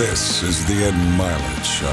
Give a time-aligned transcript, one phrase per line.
[0.00, 1.86] This is the Ed Mylett Show.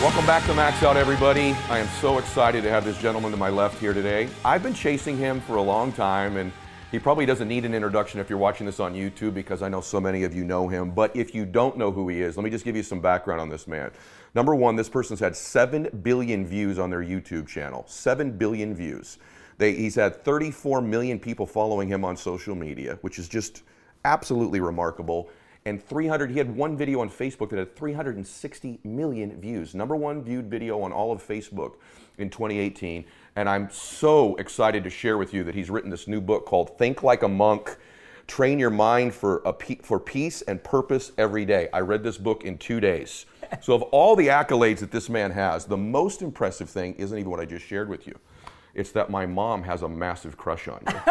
[0.00, 1.56] Welcome back to Max Out, everybody.
[1.68, 4.28] I am so excited to have this gentleman to my left here today.
[4.44, 6.52] I've been chasing him for a long time, and
[6.92, 9.80] he probably doesn't need an introduction if you're watching this on YouTube because I know
[9.80, 10.92] so many of you know him.
[10.92, 13.40] But if you don't know who he is, let me just give you some background
[13.40, 13.90] on this man.
[14.32, 17.84] Number one, this person's had 7 billion views on their YouTube channel.
[17.88, 19.18] 7 billion views.
[19.60, 23.62] They, he's had 34 million people following him on social media, which is just
[24.06, 25.28] absolutely remarkable.
[25.66, 29.74] And 300, he had one video on Facebook that had 360 million views.
[29.74, 31.74] Number one viewed video on all of Facebook
[32.16, 33.04] in 2018.
[33.36, 36.78] And I'm so excited to share with you that he's written this new book called
[36.78, 37.76] Think Like a Monk
[38.26, 41.68] Train Your Mind for, a, for Peace and Purpose Every Day.
[41.74, 43.26] I read this book in two days.
[43.60, 47.30] So, of all the accolades that this man has, the most impressive thing isn't even
[47.30, 48.18] what I just shared with you.
[48.74, 50.92] It's that my mom has a massive crush on you.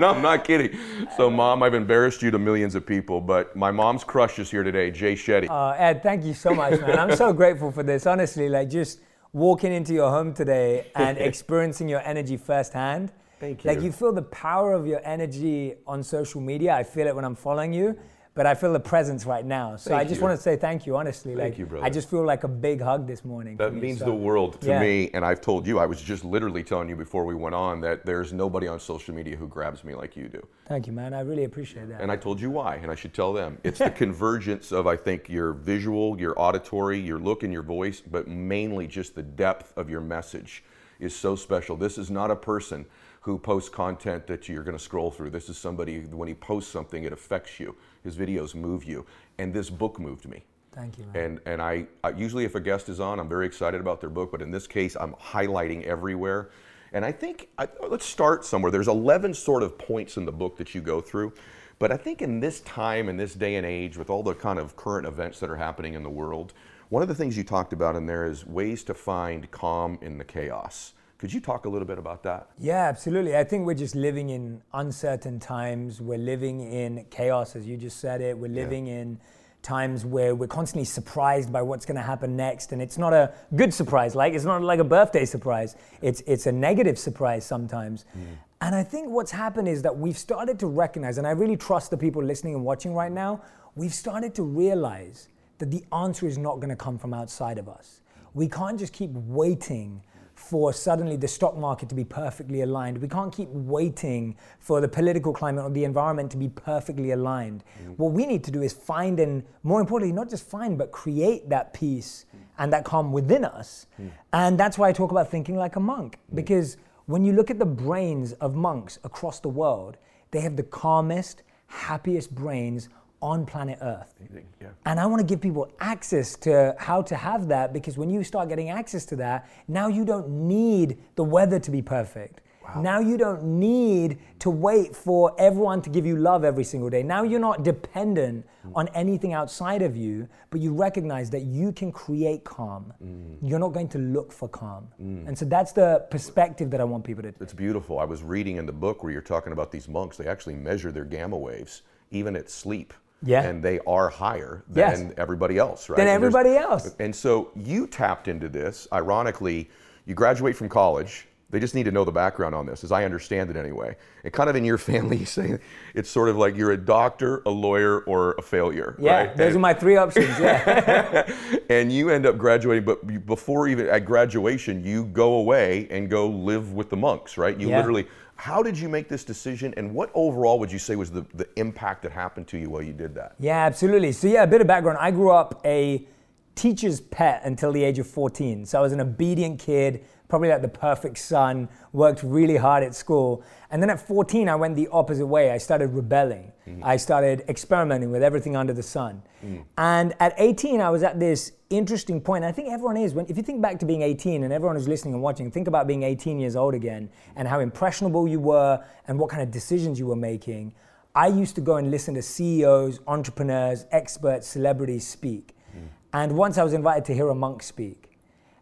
[0.00, 0.78] no, I'm not kidding.
[1.16, 4.62] So, mom, I've embarrassed you to millions of people, but my mom's crush is here
[4.62, 5.50] today, Jay Shetty.
[5.50, 6.98] Uh, Ed, thank you so much, man.
[6.98, 8.06] I'm so grateful for this.
[8.06, 9.00] Honestly, like just
[9.32, 13.12] walking into your home today and experiencing your energy firsthand.
[13.38, 13.70] Thank you.
[13.70, 16.74] Like you feel the power of your energy on social media.
[16.74, 17.98] I feel it when I'm following you
[18.40, 19.76] but I feel the presence right now.
[19.76, 20.26] So Thank I just you.
[20.26, 21.34] want to say thank you, honestly.
[21.34, 21.84] Thank like, you, brother.
[21.84, 23.58] I just feel like a big hug this morning.
[23.58, 24.80] That means so- the world to Yeah.
[24.80, 27.82] me, and I've told you, I was just literally telling you before we went on
[27.82, 30.42] that there's nobody on social media who grabs me like you do.
[30.66, 31.12] Thank you, man.
[31.12, 32.00] I really appreciate that.
[32.00, 33.58] And I told you why, and I should tell them.
[33.62, 38.00] It's the convergence of, I think, your visual, your auditory, your look, and your voice,
[38.00, 40.64] but mainly just the depth of your message
[40.98, 41.76] is so special.
[41.76, 42.86] This is not a person
[43.22, 45.28] who posts content that you're going to scroll through.
[45.28, 47.76] This is somebody, when he posts something, it affects you.
[48.02, 49.06] His videos move you.
[49.38, 50.44] And this book moved me.
[50.72, 51.24] Thank you, man.
[51.24, 54.10] And and I, I usually if a guest is on, I'm very excited about their
[54.10, 56.50] book, but in this case, I'm highlighting everywhere.
[56.92, 58.70] And I think I, let's start somewhere.
[58.70, 61.32] There's 11 sort of points in the book that you go through,
[61.78, 64.58] but I think in this time, in this day and age, with all the kind
[64.58, 66.52] of current events that are happening in the world,
[66.88, 70.18] one of the things you talked about in there is ways to find calm in
[70.18, 70.92] the chaos.
[71.20, 72.48] Could you talk a little bit about that?
[72.58, 73.36] Yeah, absolutely.
[73.36, 76.00] I think we're just living in uncertain times.
[76.00, 78.38] We're living in chaos, as you just said it.
[78.38, 79.20] We're living in
[79.60, 83.34] times where we're constantly surprised by what's going to happen next, and it's not a
[83.54, 84.14] good surprise.
[84.14, 85.76] Like it's not like a birthday surprise.
[86.00, 88.06] It's it's a negative surprise sometimes.
[88.16, 88.38] Mm.
[88.62, 91.90] And I think what's happened is that we've started to recognize, and I really trust
[91.90, 93.42] the people listening and watching right now.
[93.74, 97.68] We've started to realize that the answer is not going to come from outside of
[97.68, 98.00] us.
[98.32, 100.02] We can't just keep waiting
[100.40, 102.98] for suddenly the stock market to be perfectly aligned.
[102.98, 107.62] We can't keep waiting for the political climate or the environment to be perfectly aligned.
[107.84, 107.98] Mm.
[107.98, 111.50] What we need to do is find and, more importantly, not just find, but create
[111.50, 112.40] that peace mm.
[112.58, 113.86] and that calm within us.
[114.00, 114.10] Mm.
[114.32, 117.58] And that's why I talk about thinking like a monk, because when you look at
[117.58, 119.98] the brains of monks across the world,
[120.30, 122.88] they have the calmest, happiest brains
[123.22, 124.14] on planet Earth.
[124.60, 124.68] Yeah.
[124.86, 128.24] And I want to give people access to how to have that because when you
[128.24, 132.40] start getting access to that, now you don't need the weather to be perfect.
[132.76, 137.02] Now you don't need to wait for everyone to give you love every single day.
[137.02, 138.72] Now you're not dependent mm.
[138.74, 142.92] on anything outside of you, but you recognize that you can create calm.
[143.02, 143.38] Mm.
[143.42, 144.88] You're not going to look for calm.
[145.02, 145.28] Mm.
[145.28, 147.98] And so that's the perspective that I want people to It's beautiful.
[147.98, 150.16] I was reading in the book where you're talking about these monks.
[150.16, 152.92] They actually measure their gamma waves even at sleep.
[153.22, 153.42] Yeah.
[153.42, 154.98] And they are higher Yes.
[154.98, 155.96] than everybody else, right?
[155.96, 156.94] Than And everybody else.
[156.98, 158.88] And so you tapped into this.
[158.92, 159.68] Ironically,
[160.06, 161.26] you graduate from college.
[161.50, 163.96] They just need to know the background on this, as I understand it anyway.
[164.22, 165.58] And kind of in your family, you say
[165.94, 168.94] it's sort of like you're a doctor, a lawyer, or a failure.
[169.00, 169.36] Yeah, right?
[169.36, 170.38] those And- are my three options.
[170.38, 171.28] Yeah.
[171.68, 176.28] and you end up graduating, but before even at graduation, you go away and go
[176.28, 177.58] live with the monks, right?
[177.58, 177.78] You Yeah.
[177.78, 178.06] literally.
[178.40, 181.46] How did you make this decision, and what overall would you say was the, the
[181.56, 183.34] impact that happened to you while you did that?
[183.38, 184.12] Yeah, absolutely.
[184.12, 184.96] So, yeah, a bit of background.
[184.98, 186.06] I grew up a
[186.54, 188.64] teacher's pet until the age of 14.
[188.64, 192.94] So, I was an obedient kid, probably like the perfect son, worked really hard at
[192.94, 193.42] school.
[193.70, 195.50] And then at 14, I went the opposite way.
[195.50, 196.52] I started rebelling.
[196.66, 196.80] Mm.
[196.82, 199.22] I started experimenting with everything under the sun.
[199.44, 199.64] Mm.
[199.76, 202.44] And at 18, I was at this interesting point.
[202.44, 203.12] I think everyone is.
[203.12, 205.68] When, if you think back to being 18, and everyone who's listening and watching, think
[205.68, 209.50] about being 18 years old again and how impressionable you were and what kind of
[209.50, 210.72] decisions you were making.
[211.14, 215.56] I used to go and listen to CEOs, entrepreneurs, experts, celebrities speak.
[215.76, 215.88] Mm.
[216.12, 218.10] And once I was invited to hear a monk speak.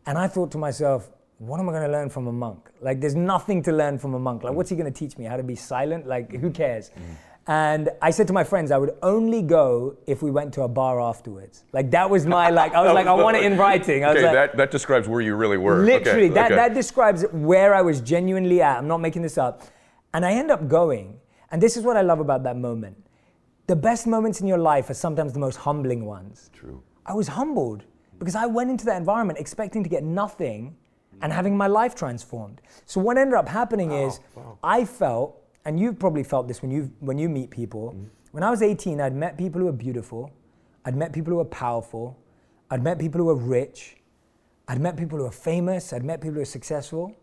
[0.06, 2.68] And I thought to myself, what am I going to learn from a monk?
[2.80, 4.42] Like, there's nothing to learn from a monk.
[4.42, 4.56] Like, mm.
[4.56, 5.24] what's he going to teach me?
[5.24, 6.06] How to be silent?
[6.06, 6.90] Like, who cares?
[6.90, 7.02] Mm.
[7.46, 10.68] And I said to my friends, I would only go if we went to a
[10.68, 11.64] bar afterwards.
[11.72, 14.04] Like, that was my, like, I was like, I want it in writing.
[14.04, 15.82] I was Okay, like, that, that describes where you really were.
[15.82, 16.56] Okay, Literally, that, okay.
[16.56, 18.78] that describes where I was genuinely at.
[18.78, 19.62] I'm not making this up.
[20.12, 21.20] And I end up going.
[21.50, 22.96] And this is what I love about that moment.
[23.68, 26.50] The best moments in your life are sometimes the most humbling ones.
[26.52, 26.82] True.
[27.06, 27.84] I was humbled
[28.18, 30.76] because I went into that environment expecting to get nothing
[31.22, 32.60] and having my life transformed.
[32.86, 34.58] So what ended up happening is wow.
[34.62, 37.90] I felt, and you've probably felt this when you when you meet people.
[37.90, 38.04] Mm-hmm.
[38.32, 40.30] When I was 18, I'd met people who were beautiful,
[40.84, 42.18] I'd met people who were powerful,
[42.70, 43.96] I'd met people who were rich,
[44.68, 47.14] I'd met people who were famous, I'd met people who were successful,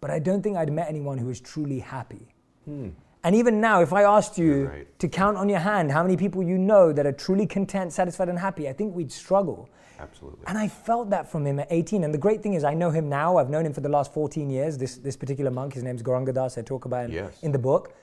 [0.00, 2.28] but I don't think I'd met anyone who was truly happy.
[2.64, 2.90] Hmm.
[3.24, 4.98] And even now, if I asked you right.
[4.98, 8.28] to count on your hand how many people you know that are truly content, satisfied,
[8.28, 9.68] and happy, I think we'd struggle.
[10.02, 10.44] Absolutely.
[10.46, 12.02] And I felt that from him at 18.
[12.04, 13.36] And the great thing is, I know him now.
[13.36, 14.76] I've known him for the last 14 years.
[14.76, 17.42] This, this particular monk, his name's Gauranga Das, I talk about him Yes.
[17.42, 17.94] in the book.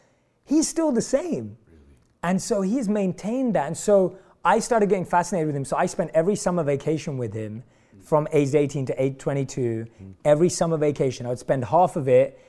[0.46, 1.58] He's still the same.
[2.24, 3.68] And so he's maintained that.
[3.68, 5.66] And so I started getting fascinated with him.
[5.66, 7.64] So I spent every summer vacation with him
[8.02, 9.62] from age 18 to age 22.
[9.62, 10.12] Mm-hmm.
[10.26, 12.40] Every summer vacation, I would spend half of it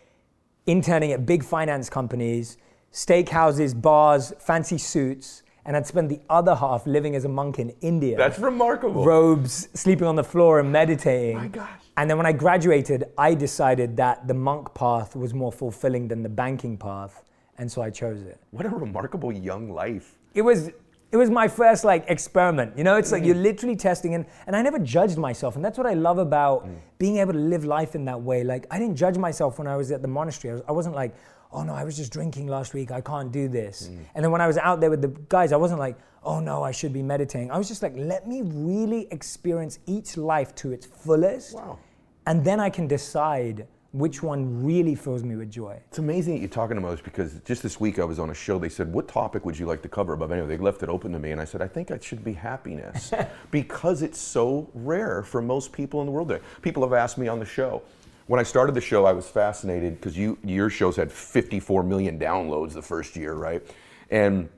[0.66, 2.56] interning at big finance companies,
[2.92, 7.70] steakhouses, bars, fancy suits, and I'd spend the other half living as a monk in
[7.80, 8.16] India.
[8.16, 9.04] That's remarkable.
[9.04, 11.36] robes, sleeping on the floor and meditating.
[11.36, 11.68] My gosh.
[11.96, 16.22] And then when I graduated, I decided that the monk path was more fulfilling than
[16.22, 17.24] the banking path,
[17.58, 18.38] and so I chose it.
[18.52, 20.16] What a remarkable young life.
[20.34, 20.70] It was
[21.12, 22.78] it was my first like experiment.
[22.78, 23.14] You know, it's Mm.
[23.14, 26.18] like you're literally testing and and I never judged myself, and that's what I love
[26.18, 26.76] about Mm.
[26.98, 28.44] being able to live life in that way.
[28.44, 30.52] Like I didn't judge myself when I was at the monastery.
[30.52, 31.12] I, was, I wasn't like,
[31.52, 32.90] oh no, I was just drinking last week.
[32.90, 33.88] I can't do this.
[33.88, 33.98] Mm.
[34.14, 36.62] And then when I was out there with the guys, I wasn't like, oh no,
[36.62, 37.50] I should be meditating.
[37.50, 41.78] I was just like, let me really experience each life to its fullest, Wow.
[42.26, 45.76] and then I can decide which one really fills me with joy.
[45.88, 48.34] It's amazing that you're talking to most because just this week I was on a
[48.34, 48.56] show.
[48.56, 51.10] They said, "What topic would you like to cover?" But anyway, they left it open
[51.12, 53.12] to me, and I said, "I think it should be happiness
[53.50, 57.26] because it's so rare for most people in the world." There, people have asked me
[57.26, 57.82] on the show.
[58.30, 62.16] When I started the show, I was fascinated because you your shows had 54 million
[62.16, 63.60] downloads the first year, right?
[64.08, 64.48] And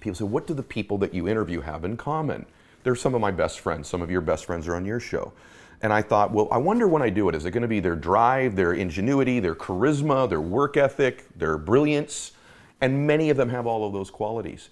[0.00, 2.46] people said, "What do the people that you interview have in common?"
[2.82, 3.88] They're some of my best friends.
[3.88, 5.34] Some of your best friends are on your show.
[5.82, 7.80] And I thought, well, I wonder when I do it, is it going to be
[7.80, 12.32] their drive, their ingenuity, their charisma, their work ethic, their brilliance?
[12.80, 14.70] And many of them have all of those qualities.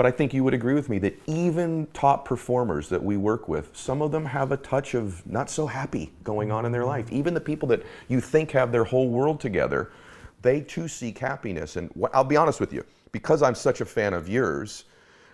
[0.00, 3.48] But I think you would agree with me that even top performers that we work
[3.48, 6.86] with, some of them have a touch of not so happy going on in their
[6.86, 7.12] life.
[7.12, 9.92] Even the people that you think have their whole world together,
[10.40, 11.76] they too seek happiness.
[11.76, 12.82] And I'll be honest with you,
[13.12, 14.84] because I'm such a fan of yours,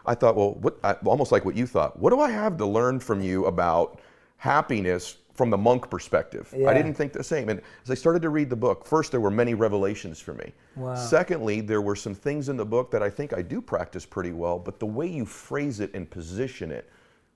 [0.04, 1.96] I thought, well, what, almost like what you thought.
[2.00, 4.00] What do I have to learn from you about
[4.38, 6.52] happiness from the monk perspective?
[6.56, 6.68] Yeah.
[6.68, 7.48] I didn't think the same.
[7.48, 10.52] And as I started to read the book, first there were many revelations for me.
[10.76, 10.94] Wow.
[10.94, 14.32] Secondly, there were some things in the book that I think I do practice pretty
[14.32, 16.88] well, but the way you phrase it and position it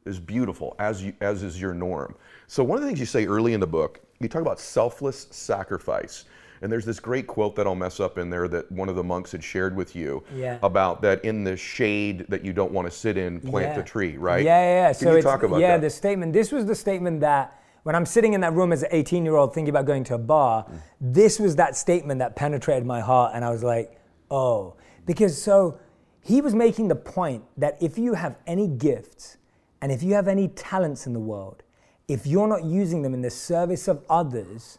[0.07, 2.15] is beautiful, as you, as is your norm.
[2.47, 5.27] So one of the things you say early in the book, you talk about selfless
[5.31, 6.25] sacrifice.
[6.63, 9.03] And there's this great quote that I'll mess up in there that one of the
[9.05, 10.59] monks had shared with you Yeah.
[10.63, 13.77] about that in the shade that you don't want to sit in, plant Yeah.
[13.77, 14.45] the tree, right?
[14.45, 14.75] Yeah, yeah.
[14.89, 14.93] yeah.
[14.93, 15.81] Can So you talk about yeah, that?
[15.83, 16.35] the statement.
[16.35, 19.37] This was the statement that when I'm sitting in that room as an 18 year
[19.37, 20.81] old thinking about going to a bar, Mm.
[21.01, 23.99] this was that statement that penetrated my heart, and I was like,
[24.31, 24.75] oh,
[25.07, 25.79] because so
[26.23, 29.39] he was making the point that if you have any gifts
[29.81, 31.63] and if you have any talents in the world,
[32.07, 34.79] if you're not using them in the service of others,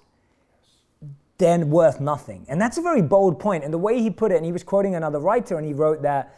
[1.37, 2.45] then worth nothing.
[2.47, 3.63] And that's a very bold point.
[3.63, 6.03] And the way he put it, and he was quoting another writer, and he wrote
[6.03, 6.37] that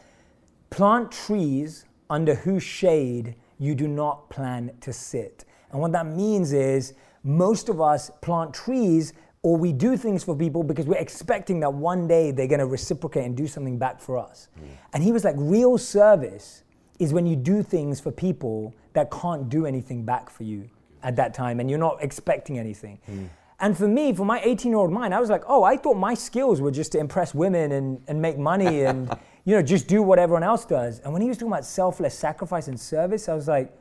[0.70, 5.44] plant trees under whose shade you do not plan to sit.
[5.74, 10.36] And what that means is most of us plant trees or we do things for
[10.36, 14.00] people because we're expecting that one day they're going to reciprocate and do something back
[14.00, 14.48] for us.
[14.94, 16.64] And he was like, real service
[17.00, 20.70] is when you do things for people that can't do anything back for you
[21.02, 23.00] at that time and you're not expecting anything.
[23.06, 23.26] Hmm.
[23.60, 25.96] And for me, for my 18 year old mind, I was like, oh, I thought
[25.96, 29.10] my skills were just to impress women and, and make money and,
[29.46, 31.00] you know, just do what everyone else does.
[31.00, 33.74] And when he was talking about selfless sacrifice and service, I was like,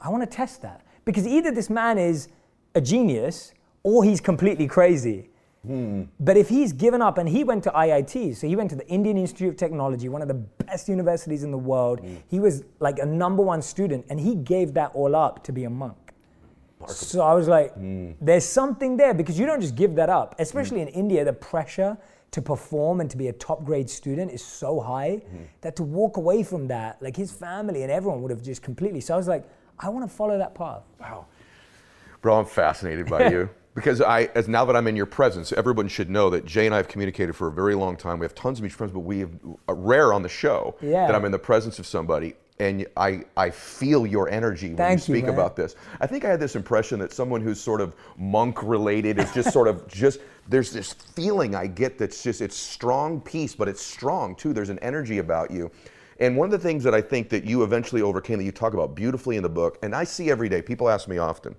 [0.00, 0.84] I want to test that.
[1.04, 2.28] Because either this man is
[2.74, 5.28] a genius or he's completely crazy.
[5.66, 6.02] Hmm.
[6.20, 8.86] But if he's given up, and he went to IIT, so he went to the
[8.86, 12.00] Indian Institute of Technology, one of the best universities in the world.
[12.00, 12.16] Hmm.
[12.28, 15.64] He was like a number one student, and he gave that all up to be
[15.64, 15.96] a monk.
[16.86, 18.12] So I was like, hmm.
[18.20, 20.34] there's something there because you don't just give that up.
[20.38, 21.96] Especially in India, the pressure
[22.32, 25.22] to perform and to be a top grade student is so high
[25.60, 29.00] that to walk away from that, like his family and everyone would have just completely.
[29.00, 30.82] So I was like, I want to follow that path.
[31.00, 31.26] Wow.
[32.22, 33.50] Bro, I'm fascinated by you.
[33.74, 36.72] Because I, as now that I'm in your presence, everyone should know that Jay and
[36.72, 38.20] I have communicated for a very long time.
[38.20, 39.30] We have tons of mutual friends, but we have
[39.68, 41.08] uh, rare on the show Yeah.
[41.08, 42.36] that I'm in the presence of somebody.
[42.60, 45.34] and I, I feel your energy when Thank you you, speak man.
[45.34, 45.74] about this.
[46.00, 49.52] I think I had this impression that someone who's sort of monk related is just
[49.52, 53.82] sort of just there's this feeling I get that's just it's strong peace, but it's
[53.82, 54.52] strong too.
[54.52, 55.68] There's an energy about you.
[56.20, 58.74] And one of the things that I think that you eventually overcame that you talk
[58.74, 61.56] about beautifully in the book, and I see every day, people ask me often,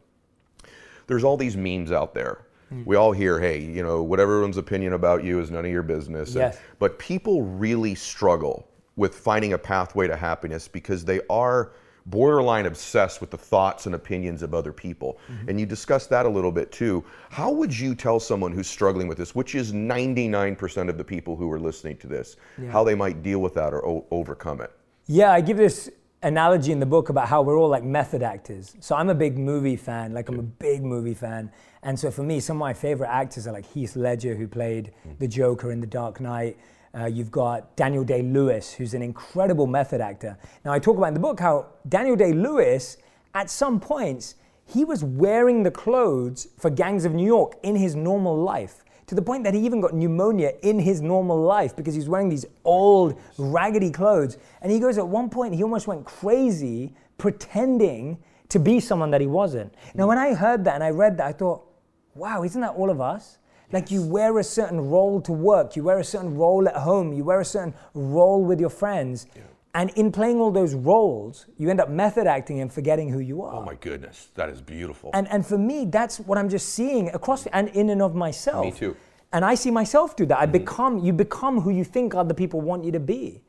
[1.08, 2.46] there's all these memes out there.
[2.70, 2.84] Hmm.
[2.86, 5.84] We all hear, hey, you know, what everyone's opinion about you is none of your
[5.84, 6.30] business.
[6.30, 6.60] And- Yes.
[6.80, 11.74] but people really struggle with finding a pathway to happiness because they are
[12.06, 15.20] borderline obsessed with the thoughts and opinions of other people.
[15.30, 15.50] Mm-hmm.
[15.50, 17.04] And you discussed that a little bit too.
[17.30, 21.36] How would you tell someone who's struggling with this, which is 99% of the people
[21.36, 22.38] who are listening to this,
[22.72, 24.72] how they might deal with that or o- overcome it?
[25.08, 25.90] Yeah, I give this
[26.24, 28.76] analogy in the book about how we're all like method actors.
[28.80, 31.52] So I'm a big movie fan, like I'm a big movie fan.
[31.84, 34.92] And so for me, some of my favorite actors are like Heath Ledger, who played
[35.20, 36.58] the Joker in The Dark Knight.
[36.98, 40.38] Uh, you've got Daniel Day Lewis, who's an incredible method actor.
[40.64, 42.98] Now, I talk about in the book how Daniel Day Lewis,
[43.34, 44.36] at some points,
[44.66, 49.16] he was wearing the clothes for Gangs of New York in his normal life to
[49.16, 52.46] the point that he even got pneumonia in his normal life because he's wearing these
[52.64, 54.38] old, raggedy clothes.
[54.62, 58.18] And he goes, at one point, he almost went crazy pretending
[58.50, 59.74] to be someone that he wasn't.
[59.94, 61.64] Now, when I heard that and I read that, I thought,
[62.16, 63.38] wow, isn't that all of us?
[63.72, 67.14] Like you wear a certain role to work, you wear a certain role at home,
[67.14, 69.28] you wear a certain role with your friends.
[69.74, 73.42] And in playing all those roles, you end up method acting and forgetting who you
[73.42, 73.56] oh are.
[73.56, 75.10] Oh my goodness, that is beautiful.
[75.14, 78.66] And and for me, that's what I'm just seeing across and in and of myself.
[78.66, 78.96] Me too.
[79.34, 80.40] And I see myself do that.
[80.40, 80.52] I mm-hmm.
[80.54, 83.42] become you become who you think other people want you to be.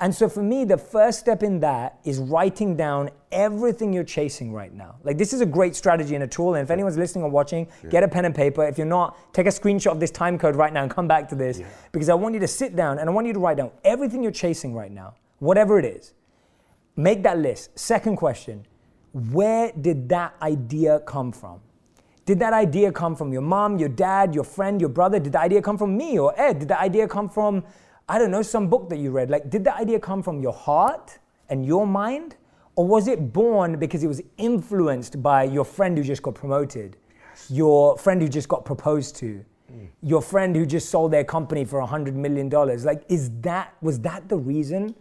[0.00, 4.52] And so for me, the first step in that is writing down everything you're chasing
[4.52, 4.96] right now.
[5.04, 6.54] Like this is a great strategy and a tool.
[6.54, 8.66] And if anyone's listening or watching, get a pen and paper.
[8.66, 11.28] If you're not, take a screenshot of this time code right now and come back
[11.30, 11.60] to this.
[11.92, 14.22] Because I want you to sit down and I want you to write down everything
[14.22, 16.12] you're chasing right now, whatever it is.
[16.96, 17.78] Make that list.
[17.78, 18.66] Second question
[19.12, 21.60] Where did that idea come from?
[22.26, 25.18] Did that idea come from your mom, your dad, your friend, your brother?
[25.18, 26.60] Did the idea come from me or Ed?
[26.60, 27.64] Did the idea come from,
[28.08, 29.30] I don't know, some book that you read?
[29.30, 31.18] Like, did the idea come from your heart
[31.48, 32.36] and your mind?
[32.76, 36.96] Or was it born because it was influenced by your friend who just got promoted,
[37.48, 39.84] your friend who just got proposed to, hmm.
[40.02, 42.50] your friend who just sold their company for $100 million?
[42.50, 44.94] Like, is that, was that the reason?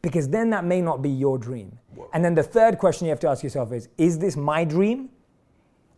[0.00, 1.78] Because then that may not be your dream.
[2.12, 5.10] And then the third question you have to ask yourself is Is this my dream?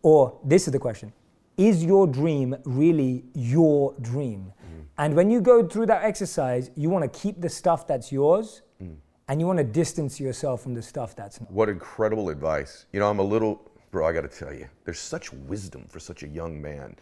[0.01, 1.13] Or this is the question
[1.57, 4.51] Is your dream really your dream?
[4.97, 8.61] And when you go through that exercise, you want to keep the stuff that's yours
[8.81, 8.95] mm.
[9.27, 11.51] and you want to distance yourself from the stuff that's not.
[11.51, 12.85] What incredible advice.
[12.93, 15.99] You know, I'm a little, bro, I got to tell you, there's such wisdom for
[15.99, 16.95] such a young man.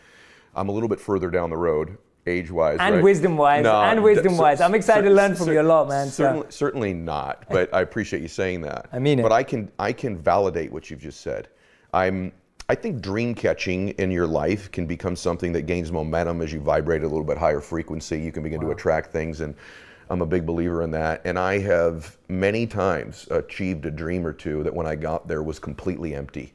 [0.55, 2.77] I'm a little bit further down the road, age wise.
[2.79, 4.62] And wisdom-wise, No, and wisdom-wise.
[4.62, 7.81] I'm excited to learn from you a lot, man, so- Certainly, certainly not, but I
[7.81, 8.88] appreciate you saying that.
[8.91, 9.24] I mean it.
[9.24, 11.50] But I can, I can validate what you've just said.
[11.93, 12.31] I'm,
[12.72, 16.60] I think dream catching in your life can become something that gains momentum as you
[16.60, 18.22] vibrate a little bit higher frequency.
[18.22, 19.56] You can begin to attract things, and
[20.12, 21.22] I'm a big believer in that.
[21.26, 25.42] And I have many times achieved a dream or two that when I got there
[25.42, 26.54] was completely empty.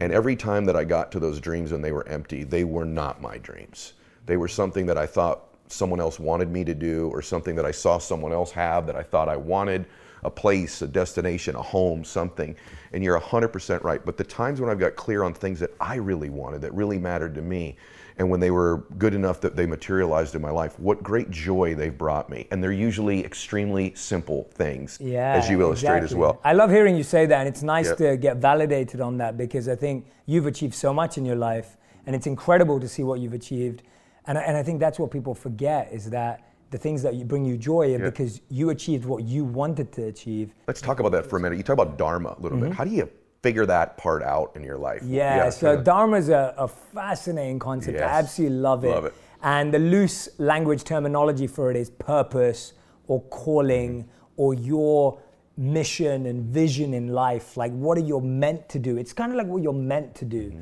[0.00, 2.84] And every time that I got to those dreams and they were empty, they were
[2.84, 3.94] not my dreams.
[4.26, 7.64] They were something that I thought someone else wanted me to do, or something that
[7.64, 9.86] I saw someone else have that I thought I wanted
[10.24, 12.56] a place, a destination, a home, something.
[12.92, 14.04] And you're 100% right.
[14.04, 16.98] But the times when I've got clear on things that I really wanted, that really
[16.98, 17.76] mattered to me,
[18.16, 21.74] and when they were good enough that they materialized in my life, what great joy
[21.74, 22.46] they've brought me.
[22.52, 26.40] And they're usually extremely simple things, Yeah, as you illustrate as well.
[26.44, 27.96] I love hearing you say that, and it's nice Yep.
[27.98, 31.76] to get validated on that because I think you've achieved so much in your life,
[32.06, 33.82] and it's incredible to see what you've achieved.
[34.26, 37.24] And I, and I think that's what people forget is that the things that you
[37.24, 37.98] bring you joy Yeah.
[37.98, 40.52] because you achieved what you wanted to achieve.
[40.66, 41.56] Let's talk about that for a minute.
[41.56, 42.72] You talk about Dharma a little bit.
[42.72, 43.08] How do you
[43.44, 45.00] figure that part out in your life?
[45.02, 45.14] Mm-hmm.
[45.14, 47.98] Yeah, so Dharma is a, a fascinating concept.
[47.98, 48.10] Yes.
[48.10, 48.88] I absolutely love it.
[48.88, 49.14] Love it.
[49.44, 52.72] And the loose language terminology for it is purpose
[53.06, 55.20] or calling or your
[55.56, 57.56] mission and vision in life.
[57.56, 58.96] Like, what are you meant to do?
[58.96, 60.52] It's kind of like what you're meant to do.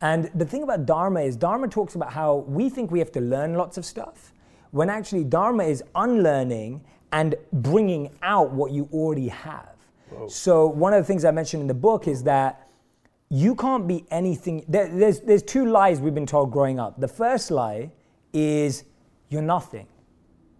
[0.00, 3.20] And the thing about Dharma is, Dharma talks about how we think we have to
[3.20, 4.32] learn lots of stuff,
[4.70, 6.82] when actually Dharma is unlearning
[7.12, 9.74] and bringing out what you already have.
[10.28, 12.68] So, one of the things I mentioned in the book is that
[13.30, 14.64] you can't be anything.
[14.68, 16.98] There, there's, there's two lies we've been told growing up.
[16.98, 17.90] The first lie
[18.32, 18.84] is
[19.28, 19.86] you're nothing.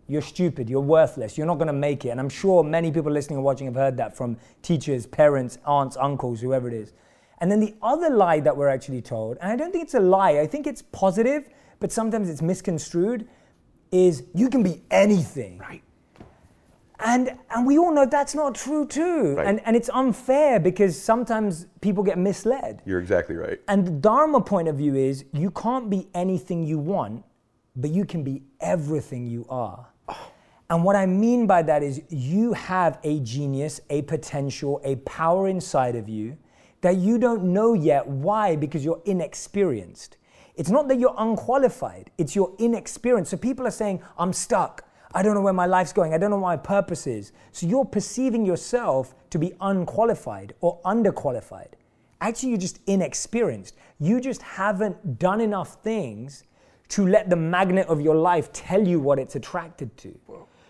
[0.06, 0.68] You're stupid.
[0.68, 1.36] You're worthless.
[1.36, 2.10] You're not going to make it.
[2.10, 5.96] And I'm sure many people listening and watching have heard that from teachers, parents, aunts,
[5.96, 6.92] uncles, whoever it is.
[7.40, 10.00] And then the other lie that we're actually told, and I don't think it's a
[10.00, 11.48] lie, I think it's positive,
[11.78, 13.28] but sometimes it's misconstrued,
[13.90, 15.58] is you can be anything.
[15.58, 15.82] Right.
[17.00, 19.34] And and we all know that's not true too.
[19.36, 19.46] Right.
[19.46, 22.82] And and it's unfair because sometimes people get misled.
[22.84, 23.60] You're exactly right.
[23.68, 27.24] And the Dharma point of view is you can't be anything you want,
[27.76, 29.86] but you can be everything you are.
[30.08, 30.32] Oh.
[30.70, 35.48] And what I mean by that is you have a genius, a potential, a power
[35.48, 36.36] inside of you
[36.82, 38.06] that you don't know yet.
[38.06, 38.54] Why?
[38.54, 40.18] Because you're inexperienced.
[40.58, 43.30] It's not that you're unqualified, it's your inexperience.
[43.30, 44.84] So people are saying, I'm stuck.
[45.14, 46.12] I don't know where my life's going.
[46.12, 47.32] I don't know what my purpose is.
[47.52, 51.68] So you're perceiving yourself to be unqualified or underqualified.
[52.20, 53.76] Actually, you're just inexperienced.
[54.00, 56.42] You just haven't done enough things
[56.88, 60.18] to let the magnet of your life tell you what it's attracted to.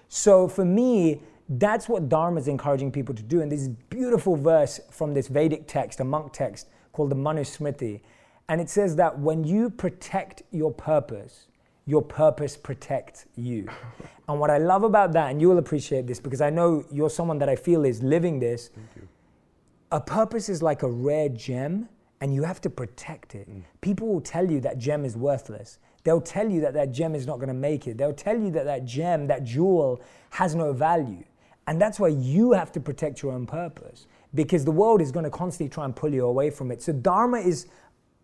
[0.08, 3.40] So for me, that's what Dharma is encouraging people to do.
[3.40, 8.02] And this beautiful verse from this Vedic text, a monk text called the Manusmriti.
[8.48, 11.48] And it says that when you protect your purpose,
[11.86, 13.68] your purpose protects you.
[14.28, 17.10] and what I love about that, and you will appreciate this because I know you're
[17.10, 18.70] someone that I feel is living this.
[19.92, 21.88] A purpose is like a rare gem
[22.20, 23.48] and you have to protect it.
[23.48, 23.62] Mm.
[23.80, 25.78] People will tell you that gem is worthless.
[26.04, 27.98] They'll tell you that that gem is not going to make it.
[27.98, 31.24] They'll tell you that that gem, that jewel, has no value.
[31.66, 35.24] And that's why you have to protect your own purpose because the world is going
[35.24, 36.82] to constantly try and pull you away from it.
[36.82, 37.66] So, Dharma is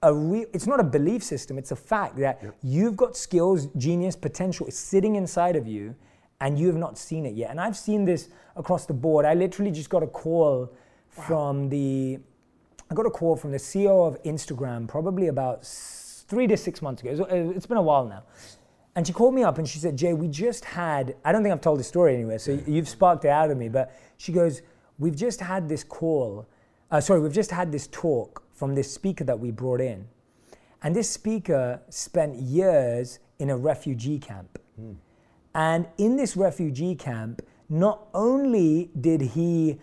[0.05, 4.15] a real, it's not a belief system, it's a fact that you've got skills, genius,
[4.17, 5.95] potential is sitting inside of you
[6.41, 7.51] and you have not seen it yet.
[7.51, 9.25] And I've seen this across the board.
[9.25, 10.73] I literally just got a call
[11.09, 12.19] from the
[12.91, 16.83] I got a call from the CEO of Instagram probably about s- three to six
[16.83, 17.11] months ago.
[17.13, 18.25] It's- It's been a while now.
[18.95, 21.53] And she called me up and she said, Jay, we just had, I don't think
[21.53, 24.63] I've told this story anywhere, so you've sparked it out of me, but she goes,
[24.99, 26.47] We've just had this call,
[26.93, 30.07] uh, sorry, we've just had this talk from this speaker that we brought in.
[30.83, 34.59] And this speaker spent years in a refugee camp.
[34.77, 34.93] Hmm.
[35.55, 39.79] And in this refugee camp, not only did he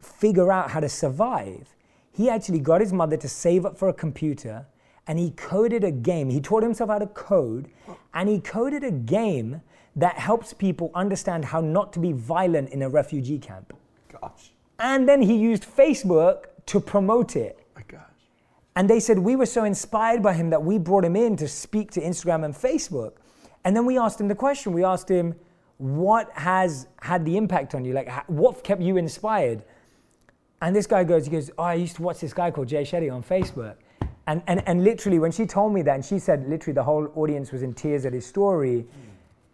[0.00, 1.74] figure out how to survive,
[2.12, 4.66] he actually got his mother to save up for a computer
[5.06, 6.30] and he coded a game.
[6.30, 7.68] He taught himself how to code
[8.14, 9.60] and he coded a game
[9.94, 13.72] that helps people understand how not to be violent in a refugee camp.
[14.20, 14.52] Gosh.
[14.78, 17.65] And then he used Facebook to promote it.
[18.76, 21.48] And they said we were so inspired by him that we brought him in to
[21.48, 23.14] speak to Instagram and Facebook.
[23.64, 24.72] And then we asked him the question.
[24.72, 25.34] We asked him,
[25.78, 27.94] "What has had the impact on you?
[27.94, 29.64] Like, ha- what kept you inspired?"
[30.60, 32.82] And this guy goes, "He goes, oh, I used to watch this guy called Jay
[32.82, 33.76] Shetty on Facebook."
[34.26, 37.08] And, and, and literally, when she told me that, and she said, literally, the whole
[37.14, 38.86] audience was in tears at his story.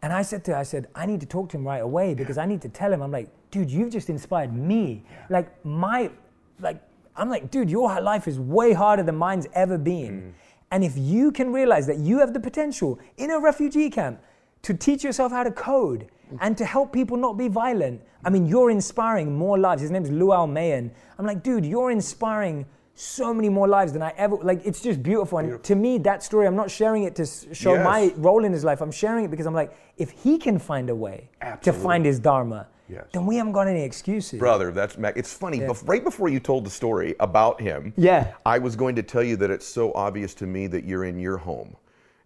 [0.00, 2.14] And I said to her, I said, I need to talk to him right away
[2.14, 3.02] because I need to tell him.
[3.02, 5.04] I'm like, dude, you've just inspired me.
[5.28, 6.10] Like my,
[6.58, 6.80] like
[7.16, 10.22] I'm like, dude, your life is way harder than mine's ever been.
[10.22, 10.32] Mm.
[10.70, 14.20] And if you can realize that you have the potential in a refugee camp
[14.62, 16.06] to teach yourself how to code
[16.40, 19.82] and to help people not be violent, I mean, you're inspiring more lives.
[19.82, 20.90] His name's Lual Mayen.
[21.18, 24.62] I'm like, dude, you're inspiring so many more lives than I ever like.
[24.64, 25.38] It's just beautiful.
[25.38, 27.84] And to me, that story, I'm not sharing it to show Yes.
[27.84, 28.80] my role in his life.
[28.80, 31.28] I'm sharing it because I'm like, if he can find a way
[31.62, 33.06] to find his dharma, Yes.
[33.12, 34.38] then we haven't got any excuses.
[34.38, 35.16] Brother, that's Mac.
[35.16, 35.60] It's funny.
[35.60, 38.32] bef- right before you told the story about him, Yeah.
[38.44, 41.18] I was going to tell you that it's so obvious to me that you're in
[41.18, 41.76] your home,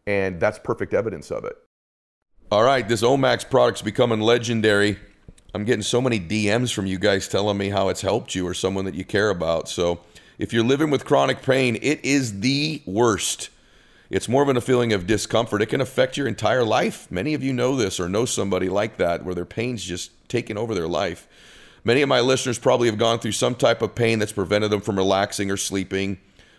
[0.06, 1.56] and that's perfect evidence of it.
[2.50, 4.98] All right, this Omax product's becoming legendary.
[5.54, 8.52] I'm getting so many DMs from you guys telling me how it's helped you or
[8.54, 9.68] someone that you care about.
[9.68, 10.00] So,
[10.38, 13.48] if you're living with chronic pain, it is the worst.
[14.08, 15.62] It's more than a feeling of discomfort.
[15.62, 17.10] It can affect your entire life.
[17.10, 20.56] Many of you know this or know somebody like that where their pain's just taken
[20.56, 21.26] over their life.
[21.84, 24.80] Many of my listeners probably have gone through some type of pain that's prevented them
[24.80, 26.18] from relaxing or sleeping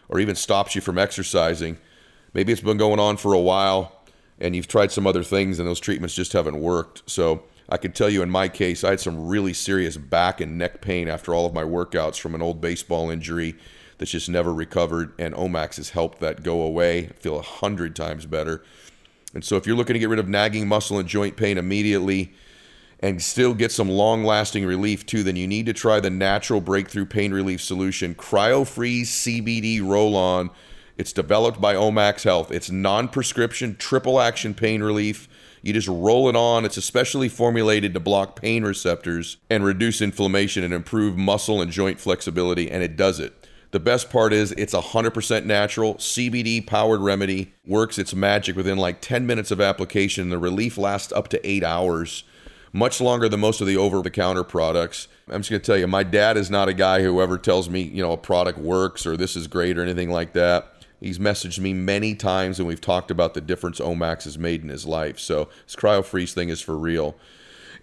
[0.10, 1.78] or even stops you from exercising.
[2.34, 3.94] Maybe it's been going on for a while
[4.40, 7.10] and you've tried some other things and those treatments just haven't worked.
[7.10, 10.58] So I can tell you in my case, I had some really serious back and
[10.58, 13.56] neck pain after all of my workouts from an old baseball injury
[13.98, 15.14] that's just never recovered.
[15.20, 17.08] And Omax has helped that go away.
[17.20, 18.64] Feel a hundred times better.
[19.34, 22.34] And so if you're looking to get rid of nagging muscle and joint pain immediately,
[23.00, 26.62] and still get some long lasting relief too, then you need to try the natural
[26.62, 30.50] breakthrough pain relief solution, CryoFreeze CBD Roll On.
[30.98, 32.52] It's developed by Omax Health.
[32.52, 35.28] It's non prescription, triple action pain relief.
[35.62, 36.66] You just roll it on.
[36.66, 42.00] It's especially formulated to block pain receptors and reduce inflammation and improve muscle and joint
[42.00, 43.37] flexibility, and it does it.
[43.72, 47.54] The best part is it's 100% natural, CBD powered remedy.
[47.66, 50.30] Works its magic within like 10 minutes of application.
[50.30, 52.24] The relief lasts up to eight hours
[52.74, 55.08] much longer than most of the over the counter products.
[55.30, 57.70] I'm just going to tell you, my dad is not a guy who ever tells
[57.70, 60.74] me, you know, a product works or this is great or anything like that.
[61.00, 64.70] He's messaged me many times and we've talked about the difference Omax has made in
[64.70, 65.20] his life.
[65.20, 67.16] So this CryoFreeze thing is for real.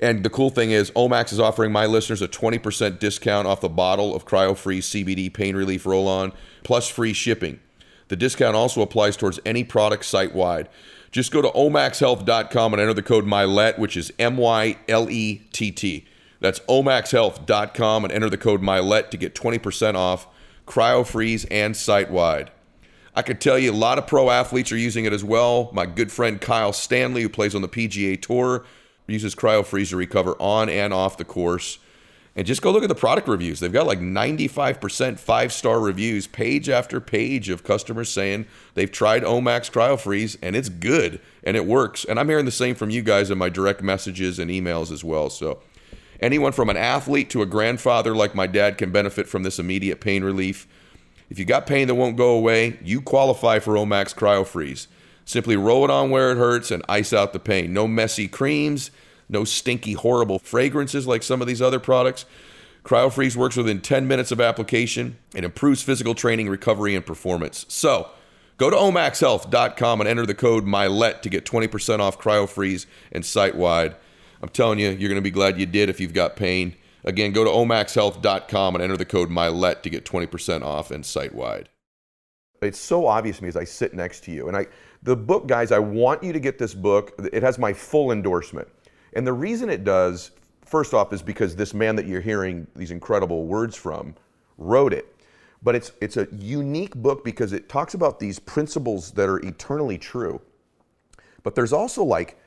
[0.01, 3.69] And the cool thing is, Omax is offering my listeners a 20% discount off the
[3.69, 7.61] bottle of CryoFreeze CBD pain relief roll on, plus free shipping.
[8.09, 10.69] The discount also applies towards any product site wide.
[11.11, 15.43] Just go to omaxhealth.com and enter the code MYLETT, which is M Y L E
[15.53, 16.07] T T.
[16.41, 20.27] That's omaxhealth.com and enter the code MYLETT to get 20% off
[20.67, 22.51] CryoFreeze and site wide.
[23.15, 25.71] I could tell you a lot of pro athletes are using it as well.
[25.73, 28.65] My good friend Kyle Stanley, who plays on the PGA Tour,
[29.07, 31.79] uses CryoFreeze to recover on and off the course.
[32.37, 33.61] And just go look at the product reviews.
[33.61, 39.23] They've got like 95% five star reviews, page after page of customers saying they've tried
[39.23, 42.05] Omax CryoFreeze and it's good and it works.
[42.05, 45.05] And I'm hearing the same from you guys in my direct messages and emails as
[45.05, 45.31] well.
[45.31, 45.61] So,
[46.21, 50.01] anyone from an athlete to a grandfather like my dad can benefit from this immediate
[50.01, 50.67] pain relief.
[51.31, 54.89] If you got pain that won't go away, you qualify for Omax CryoFreeze.
[55.25, 57.73] Simply roll it on where it hurts and ice out the pain.
[57.73, 58.91] No messy creams
[59.29, 62.27] no stinky, horrible fragrances like some of these other products.
[62.85, 67.65] CryoFreeze works within 10 minutes of application and improves physical training, recovery, and performance.
[67.69, 68.11] So,
[68.59, 73.55] go to omaxhealth.com and enter the code MYLETT to get 20% off CryoFreeze and site
[73.55, 73.97] wide.
[74.43, 76.75] I'm telling you, you're going to be glad you did if you've got pain.
[77.05, 81.35] Again, go to omaxhealth.com and enter the code MYLETT to get 20% off and site
[81.35, 81.71] wide.
[82.61, 84.49] It's so obvious to me as I sit next to you.
[84.49, 84.67] And I,
[85.05, 87.15] the book, guys, I want you to get this book.
[87.33, 88.69] It has my full endorsement.
[89.13, 90.33] And the reason it does,
[90.65, 94.15] first off, is because this man that you're hearing these incredible words from
[94.57, 95.15] wrote it.
[95.63, 99.99] But it's, it's a unique book because it talks about these principles that are eternally
[99.99, 100.41] true.
[101.43, 102.39] But there's also like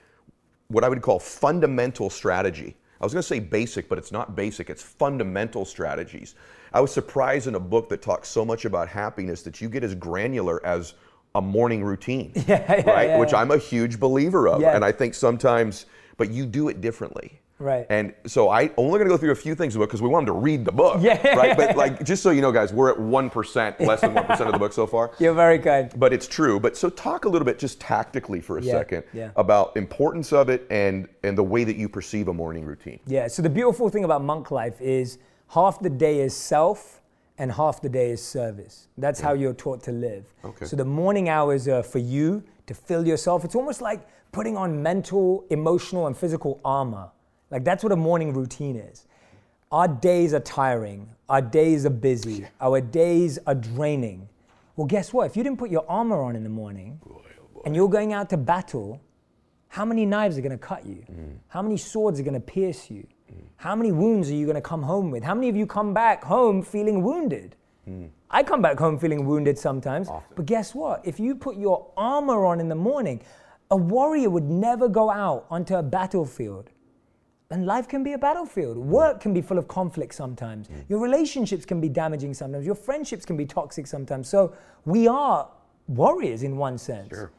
[0.67, 2.75] what I would call fundamental strategy.
[2.99, 6.33] I was going to say basic, but it's not basic, it's fundamental strategies.
[6.73, 9.83] I was surprised in a book that talks so much about happiness that you get
[9.83, 10.95] as granular as
[11.37, 13.09] a morning routine, yeah, yeah, right?
[13.09, 14.63] Yeah, Which I'm a huge believer of.
[14.63, 15.85] And I think sometimes
[16.17, 17.39] but you do it differently.
[17.59, 17.87] Right.
[17.89, 20.35] And so I only going to go through a few things because we want them
[20.35, 21.01] to read the book.
[21.01, 21.35] Yeah.
[21.35, 21.57] Right.
[21.57, 24.47] But like, just so you know, guys, we're at one percent, less than one percent
[24.47, 25.11] of the book so far.
[25.19, 25.91] You're very kind.
[25.95, 26.59] But it's true.
[26.59, 28.73] But so talk a little bit, just tactically for a yeah.
[28.73, 29.31] second, yeah.
[29.35, 32.99] about importance of it and and the way that you perceive a morning routine.
[33.07, 33.27] Yeah.
[33.27, 35.17] So the beautiful thing about monk life is
[35.49, 37.01] half the day is self
[37.37, 38.87] and half the day is service.
[38.97, 40.33] That's how you're taught to live.
[40.43, 40.65] Okay.
[40.65, 43.45] So the morning hours are for you to fill yourself.
[43.45, 47.09] It's almost like putting on mental, emotional, and physical armor.
[47.51, 49.05] Like that's what a morning routine is.
[49.71, 51.09] Our days are tiring.
[51.29, 52.47] Our days are busy.
[52.61, 54.29] Our days are draining.
[54.75, 55.25] Well, guess what?
[55.27, 57.61] If you didn't put your armor on in the morning boy, oh boy.
[57.65, 59.01] and you're going out to battle,
[59.67, 61.03] how many knives are going to cut you?
[61.11, 61.37] Mm.
[61.47, 63.05] How many swords are going to pierce you?
[63.31, 63.43] Mm.
[63.57, 65.23] How many wounds are you going to come home with?
[65.23, 67.55] How many of you come back home feeling wounded?
[67.89, 68.09] Mm.
[68.29, 70.09] I come back home feeling wounded sometimes.
[70.09, 70.33] Often.
[70.35, 71.01] But guess what?
[71.05, 73.21] If you put your armor on in the morning,
[73.71, 76.69] a warrior would never go out onto a battlefield.
[77.49, 78.77] And life can be a battlefield.
[78.77, 80.67] Work can be full of conflict sometimes.
[80.67, 80.89] Mm.
[80.89, 82.65] Your relationships can be damaging sometimes.
[82.65, 84.27] Your friendships can be toxic sometimes.
[84.27, 85.49] So we are
[85.87, 87.09] warriors in one sense.
[87.09, 87.31] Sure.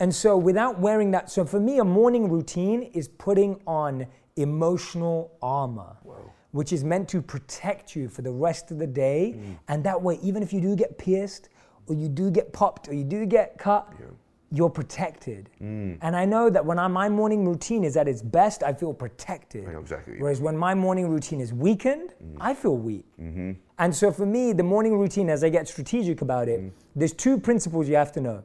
[0.00, 5.36] And so without wearing that, so for me, a morning routine is putting on emotional
[5.42, 5.96] armor.
[6.02, 6.30] Whoa.
[6.52, 9.34] Which is meant to protect you for the rest of the day.
[9.36, 9.58] Mm.
[9.68, 11.48] And that way, even if you do get pierced,
[11.86, 14.06] or you do get popped, or you do get cut, yeah
[14.52, 15.48] you're protected.
[15.62, 15.98] Mm.
[16.02, 18.92] And I know that when I, my morning routine is at its best, I feel
[18.92, 19.66] protected.
[19.66, 20.16] I exactly.
[20.18, 22.36] Whereas when my morning routine is weakened, mm.
[22.38, 23.06] I feel weak.
[23.18, 23.52] Mm-hmm.
[23.78, 26.70] And so for me, the morning routine, as I get strategic about it, mm.
[26.94, 28.44] there's two principles you have to know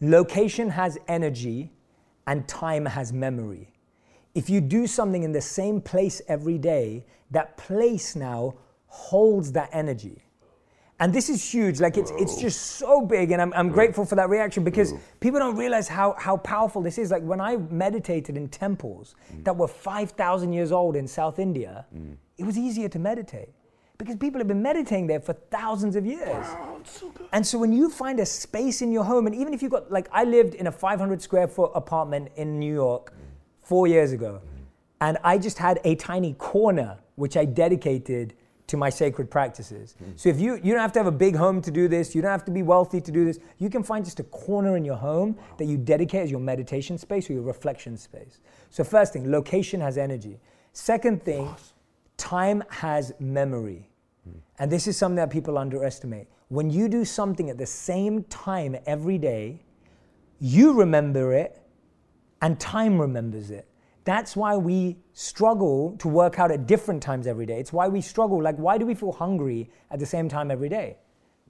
[0.00, 1.72] location has energy,
[2.26, 3.72] and time has memory.
[4.36, 9.70] If you do something in the same place every day, that place now holds that
[9.72, 10.22] energy.
[11.00, 11.80] And this is huge.
[11.80, 15.40] Like it's it's just so big, and I'm, I'm grateful for that reaction because people
[15.40, 17.10] don't realize how how powerful this is.
[17.10, 19.42] Like when I meditated in temples mm.
[19.44, 22.16] that were five thousand years old in South India, mm.
[22.36, 23.50] it was easier to meditate
[23.98, 26.46] because people have been meditating there for thousands of years.
[26.46, 29.62] Wow, so and so when you find a space in your home, and even if
[29.62, 33.25] you've got like I lived in a 500 square foot apartment in New York mm.
[33.66, 34.40] Four years ago,
[35.00, 38.34] and I just had a tiny corner which I dedicated
[38.68, 39.94] to my sacred practices.
[40.02, 40.18] Mm.
[40.18, 42.22] So if you you don't have to have a big home to do this, you
[42.22, 43.38] don't have to be wealthy to do this.
[43.58, 45.56] You can find just a corner in your home wow.
[45.58, 48.40] that you dedicate as your meditation space or your reflection space.
[48.70, 50.38] So first thing, location has energy.
[50.72, 51.54] Second thing,
[52.16, 53.88] time has memory.
[54.28, 54.40] Mm.
[54.58, 56.28] And this is something that people underestimate.
[56.48, 59.62] When you do something at the same time every day,
[60.38, 61.60] you remember it
[62.42, 63.68] and time remembers it.
[64.04, 67.58] That's why we struggle to work out at different times every day.
[67.58, 68.40] It's why we struggle.
[68.40, 70.96] Like, why do we feel hungry at the same time every day?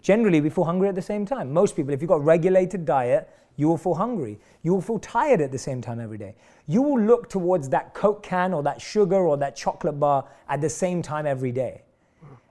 [0.06, 1.52] generally we feel hungry at the same time.
[1.52, 4.38] Most people, if you've got regulated diet, you will feel hungry.
[4.62, 6.36] You will feel tired at the same time every day.
[6.68, 10.60] You will look towards that Coke can or that sugar or that chocolate bar at
[10.60, 11.82] the same time every day.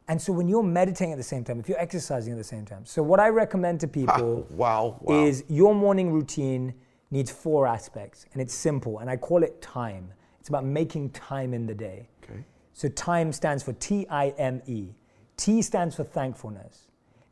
[0.07, 2.65] And so when you're meditating at the same time, if you're exercising at the same
[2.65, 5.25] time, so what I recommend to people wow, wow.
[5.25, 6.73] is your morning routine
[7.11, 10.11] needs four aspects, and it's simple, and I call it time.
[10.39, 12.07] It's about making time in the day.
[12.23, 12.43] Okay.
[12.73, 14.89] So time stands for T I M E.
[15.37, 16.87] T stands for thankfulness.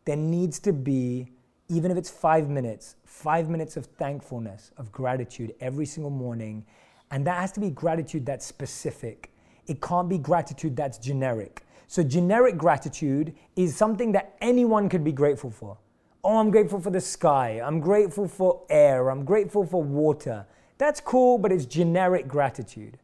[0.05, 1.31] There needs to be,
[1.69, 6.65] even if it's five minutes, five minutes of thankfulness, of gratitude every single morning.
[7.11, 9.31] And that has to be gratitude that's specific.
[9.67, 11.63] It can't be gratitude that's generic.
[11.87, 15.77] So, generic gratitude is something that anyone could be grateful for.
[16.25, 17.61] Oh, I'm grateful for the sky.
[17.61, 19.09] I'm grateful for air.
[19.09, 20.45] I'm grateful for water.
[20.77, 22.97] That's cool, but it's generic gratitude.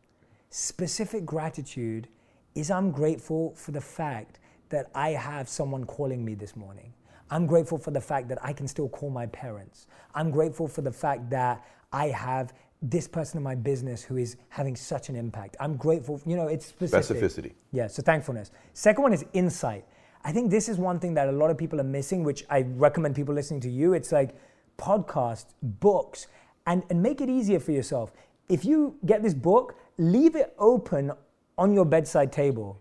[0.49, 2.08] Specific gratitude
[2.55, 6.93] is I'm grateful for the fact that I have someone calling me this morning.
[7.29, 9.88] I'm grateful for the fact that I can still call my parents.
[10.15, 14.38] I'm grateful for the fact that I have this person in my business who is
[14.47, 15.58] having such an impact.
[15.60, 17.21] I'm grateful, you know, it's specific.
[17.21, 17.51] Specificity.
[17.73, 18.51] Yeah, so thankfulness.
[18.73, 19.84] Second one is insight.
[20.23, 22.62] I think this is one thing that a lot of people are missing, which I
[22.62, 23.93] recommend people listening to you.
[23.93, 24.36] It's like
[24.77, 26.27] podcasts, books,
[26.67, 28.12] and, and make it easier for yourself.
[28.49, 31.12] If you get this book, leave it open
[31.58, 32.79] on your bedside table.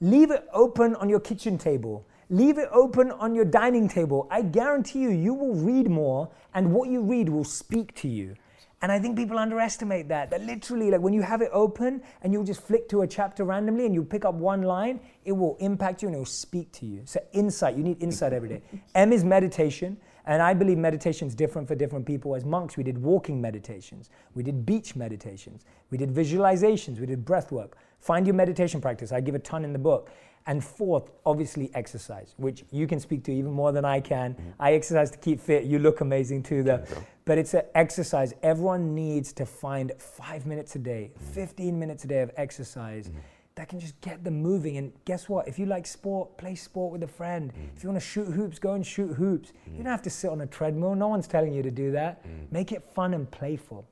[0.00, 2.06] Leave it open on your kitchen table.
[2.30, 4.28] Leave it open on your dining table.
[4.30, 8.36] I guarantee you, you will read more, and what you read will speak to you.
[8.82, 10.30] And I think people underestimate that.
[10.30, 13.44] That literally, like when you have it open and you'll just flick to a chapter
[13.44, 16.72] randomly and you pick up one line, it will impact you and it will speak
[16.72, 17.02] to you.
[17.04, 18.62] So, insight, you need insight every day.
[18.94, 19.98] M is meditation.
[20.26, 22.34] And I believe meditation is different for different people.
[22.36, 27.24] As monks, we did walking meditations, we did beach meditations, we did visualizations, we did
[27.24, 27.76] breath work.
[28.00, 29.12] Find your meditation practice.
[29.12, 30.10] I give a ton in the book.
[30.46, 34.34] And fourth, obviously, exercise, which you can speak to even more than I can.
[34.34, 34.50] Mm-hmm.
[34.58, 35.64] I exercise to keep fit.
[35.64, 36.84] You look amazing too, though.
[37.24, 38.34] But it's an exercise.
[38.42, 41.32] Everyone needs to find five minutes a day, mm-hmm.
[41.32, 43.08] 15 minutes a day of exercise.
[43.08, 43.18] Mm-hmm
[43.60, 44.78] that can just get them moving.
[44.78, 45.46] And guess what?
[45.46, 47.52] If you like sport, play sport with a friend.
[47.52, 47.76] Mm.
[47.76, 49.52] If you want to shoot hoops, go and shoot hoops.
[49.68, 49.76] Mm.
[49.76, 50.94] You don't have to sit on a treadmill.
[50.94, 52.26] No one's telling you to do that.
[52.26, 52.50] Mm.
[52.50, 53.86] Make it fun and playful.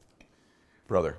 [0.87, 1.19] Brother,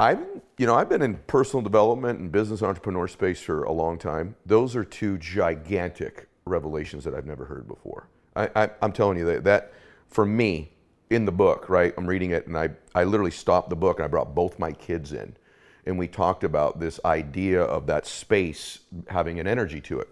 [0.00, 0.24] I've
[0.56, 4.34] you know I've been in personal development and business entrepreneur space for a long time.
[4.46, 8.08] Those are two gigantic revelations that I've never heard before.
[8.34, 9.74] I, am telling you that that
[10.08, 10.72] for me
[11.10, 11.92] in the book, right?
[11.98, 14.72] I'm reading it and I I literally stopped the book and I brought both my
[14.72, 15.36] kids in
[15.84, 20.08] and we talked about this idea of that space having an energy to it.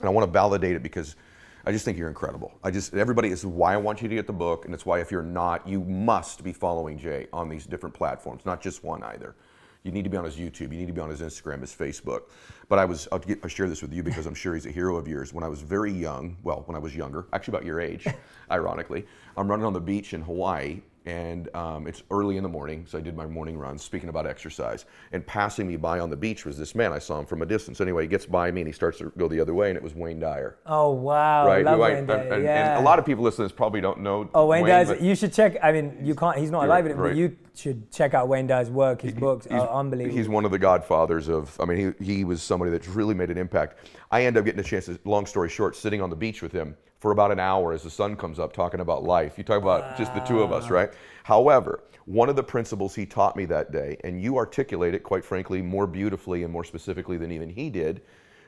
[0.00, 1.14] And I want to validate it because
[1.64, 2.52] I just think you're incredible.
[2.64, 5.00] I just everybody is why I want you to get the book, and it's why
[5.00, 9.02] if you're not, you must be following Jay on these different platforms, not just one
[9.04, 9.36] either.
[9.84, 10.72] You need to be on his YouTube.
[10.72, 12.22] You need to be on his Instagram, his Facebook.
[12.68, 14.96] But I was, I'll, I'll share this with you because I'm sure he's a hero
[14.96, 15.32] of yours.
[15.32, 18.06] When I was very young, well, when I was younger, actually about your age,
[18.50, 19.04] ironically,
[19.36, 22.98] I'm running on the beach in Hawaii and um, it's early in the morning, so
[22.98, 24.84] I did my morning run, speaking about exercise.
[25.12, 26.92] And passing me by on the beach was this man.
[26.92, 27.80] I saw him from a distance.
[27.80, 29.82] Anyway, he gets by me and he starts to go the other way, and it
[29.82, 30.58] was Wayne Dyer.
[30.66, 31.46] Oh wow!
[31.46, 32.32] Right, Love I, Wayne Dyer.
[32.32, 32.76] and, yeah.
[32.76, 34.28] and a lot of people listening probably don't know.
[34.34, 34.88] Oh, Wayne, Wayne Dyer's.
[34.88, 35.56] but You should check.
[35.62, 36.38] I mean, you can't.
[36.38, 36.96] He's not alive, right.
[36.96, 39.02] but you should check out Wayne Dyer's work.
[39.02, 40.16] His books he's, are unbelievable.
[40.16, 41.56] He's one of the godfathers of.
[41.60, 43.78] I mean, he he was somebody that's really made an impact.
[44.10, 44.86] I end up getting a chance.
[44.86, 47.82] To, long story short, sitting on the beach with him for about an hour as
[47.82, 49.36] the sun comes up, talking about life.
[49.36, 49.94] You talk about wow.
[49.98, 50.88] just the two of us, right?
[51.24, 55.24] However one of the principles he taught me that day, and you articulate it, quite
[55.24, 58.02] frankly, more beautifully and more specifically than even he did,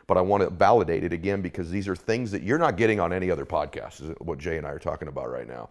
[0.07, 3.01] but I want to validate it again because these are things that you're not getting
[3.01, 5.69] on any other podcast, is what Jay and I are talking about right now.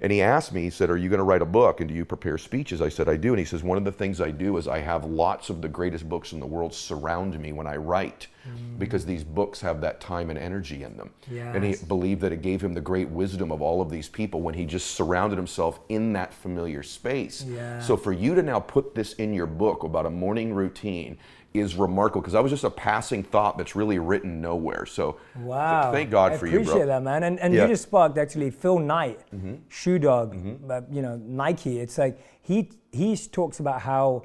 [0.00, 1.94] And he asked me, he said, Are you going to write a book and do
[1.94, 2.80] you prepare speeches?
[2.80, 3.30] I said, I do.
[3.30, 5.68] And he says, One of the things I do is I have lots of the
[5.68, 8.78] greatest books in the world surround me when I write mm.
[8.78, 11.10] because these books have that time and energy in them.
[11.30, 11.54] Yes.
[11.54, 14.40] And he believed that it gave him the great wisdom of all of these people
[14.42, 17.42] when he just surrounded himself in that familiar space.
[17.42, 17.80] Yeah.
[17.80, 21.18] So for you to now put this in your book about a morning routine
[21.58, 24.86] is remarkable because that was just a passing thought that's really written nowhere.
[24.86, 26.62] So wow, thank God I for you, bro.
[26.62, 27.22] Appreciate that, man.
[27.22, 27.62] And, and Yeah.
[27.62, 29.54] you just sparked actually Phil Knight, Mm-hmm.
[29.68, 30.36] Shoe Dog,
[30.70, 31.78] uh, you know Nike.
[31.78, 34.22] It's like he he talks about how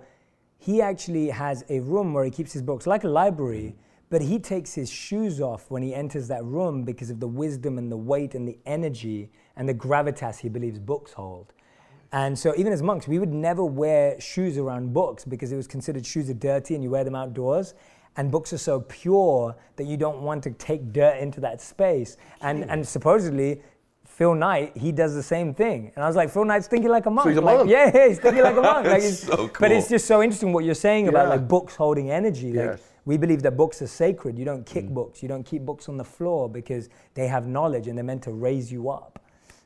[0.58, 3.76] he actually has a room where he keeps his books like a library.
[4.10, 7.78] But he takes his shoes off when he enters that room because of the wisdom
[7.78, 11.54] and the weight and the energy and the gravitas he believes books hold.
[12.13, 15.67] And so, even as monks, we would never wear shoes around books because it was
[15.67, 17.74] considered shoes are dirty and you wear them outdoors.
[18.17, 22.17] And books are so pure that you don't want to take dirt into that space.
[22.41, 23.62] And, and supposedly,
[24.06, 25.93] Phil Knight, he does the same thing.
[25.95, 27.30] And I was like, Phil Knight's thinking like a monk.
[27.30, 27.69] he's a Like, monk.
[27.69, 28.86] Yeah, yeah, he's thinking like a monk.
[28.88, 32.12] Like he's- so But it's just so interesting what you're saying about like books holding
[32.12, 32.52] energy.
[32.52, 32.82] Like Yes.
[33.06, 34.38] We believe that books are sacred.
[34.38, 34.74] You don't Mm.
[34.74, 35.24] kick books.
[35.24, 38.32] You don't keep books on the floor because they have knowledge and they're meant to
[38.32, 39.19] raise you up.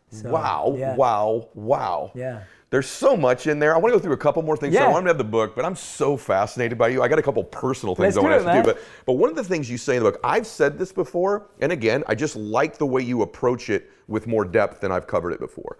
[0.10, 0.96] So, wow, yeah.
[0.96, 2.12] wow, wow.
[2.16, 2.44] Yeah.
[2.70, 3.74] There's so much in there.
[3.74, 4.74] I want to go through a couple more things.
[4.76, 7.02] So I want to have the book, but I'm so fascinated by you.
[7.02, 8.74] I got a couple personal things Let's I want to ask you.
[8.74, 11.48] But but one of the things you say in the book, I've said this before,
[11.62, 15.08] and again, I just like the way you approach it with more depth than I've
[15.08, 15.78] covered it before.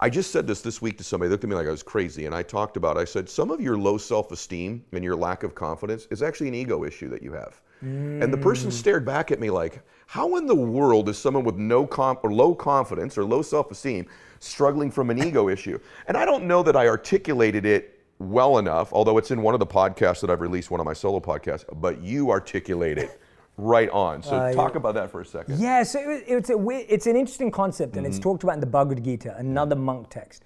[0.00, 1.28] I just said this this week to somebody.
[1.28, 2.96] They looked at me like I was crazy, and I talked about.
[2.96, 6.54] I said some of your low self-esteem and your lack of confidence is actually an
[6.54, 7.60] ego issue that you have.
[7.82, 8.74] And the person Mm.
[8.74, 12.32] stared back at me like, "How in the world is someone with no comp or
[12.32, 14.06] low confidence or low self-esteem
[14.38, 18.92] struggling from an ego issue?" And I don't know that I articulated it well enough,
[18.92, 21.64] although it's in one of the podcasts that I've released, one of my solo podcasts.
[21.80, 23.18] But you articulate it
[23.58, 24.22] right on.
[24.22, 25.58] So Uh, talk about that for a second.
[25.58, 26.56] Yeah, so it, it's a
[26.94, 28.22] it's an interesting concept, and it's Mm-hmm.
[28.30, 30.44] talked about in the Bhagavad Gita, another monk text,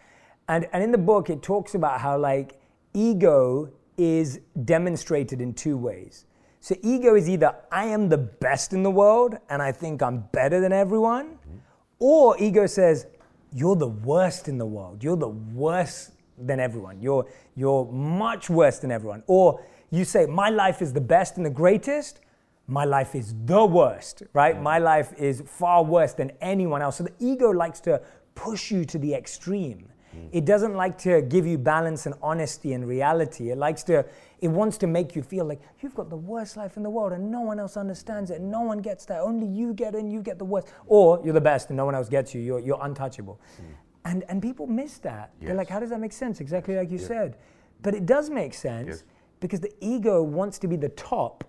[0.48, 2.58] and and in the book it talks about how like
[2.94, 3.68] ego
[3.98, 6.24] is demonstrated in two ways.
[6.66, 10.24] So ego is either I am the best in the world and I think I'm
[10.32, 11.58] better than everyone, Mm-hmm.
[12.00, 13.06] or ego says
[13.52, 15.04] you're the worst in the world.
[15.04, 17.00] You're the worst than everyone.
[17.00, 17.24] You're
[17.54, 19.22] you're much worse than everyone.
[19.28, 22.18] Or you say my life is the best and the greatest.
[22.66, 24.60] My life is the worst, right?
[24.60, 26.96] My life is far worse than anyone else.
[26.96, 28.02] So the ego likes to
[28.34, 29.92] push you to the extreme.
[30.32, 33.50] It doesn't like to give you balance and honesty and reality.
[33.50, 34.04] It likes to,
[34.40, 37.12] it wants to make you feel like you've got the worst life in the world
[37.12, 38.40] and no one else understands it.
[38.40, 39.20] No one gets that.
[39.20, 40.68] Only you get it and you get the worst.
[40.86, 42.40] Or you're the best and no one else gets you.
[42.40, 43.40] You're, you're untouchable.
[43.56, 43.62] Hmm.
[44.04, 45.32] And, and people miss that.
[45.40, 46.40] They're like, how does that make sense?
[46.40, 47.36] Exactly like you said.
[47.82, 49.04] But it does make sense Yes.
[49.40, 51.44] because the ego wants to be the top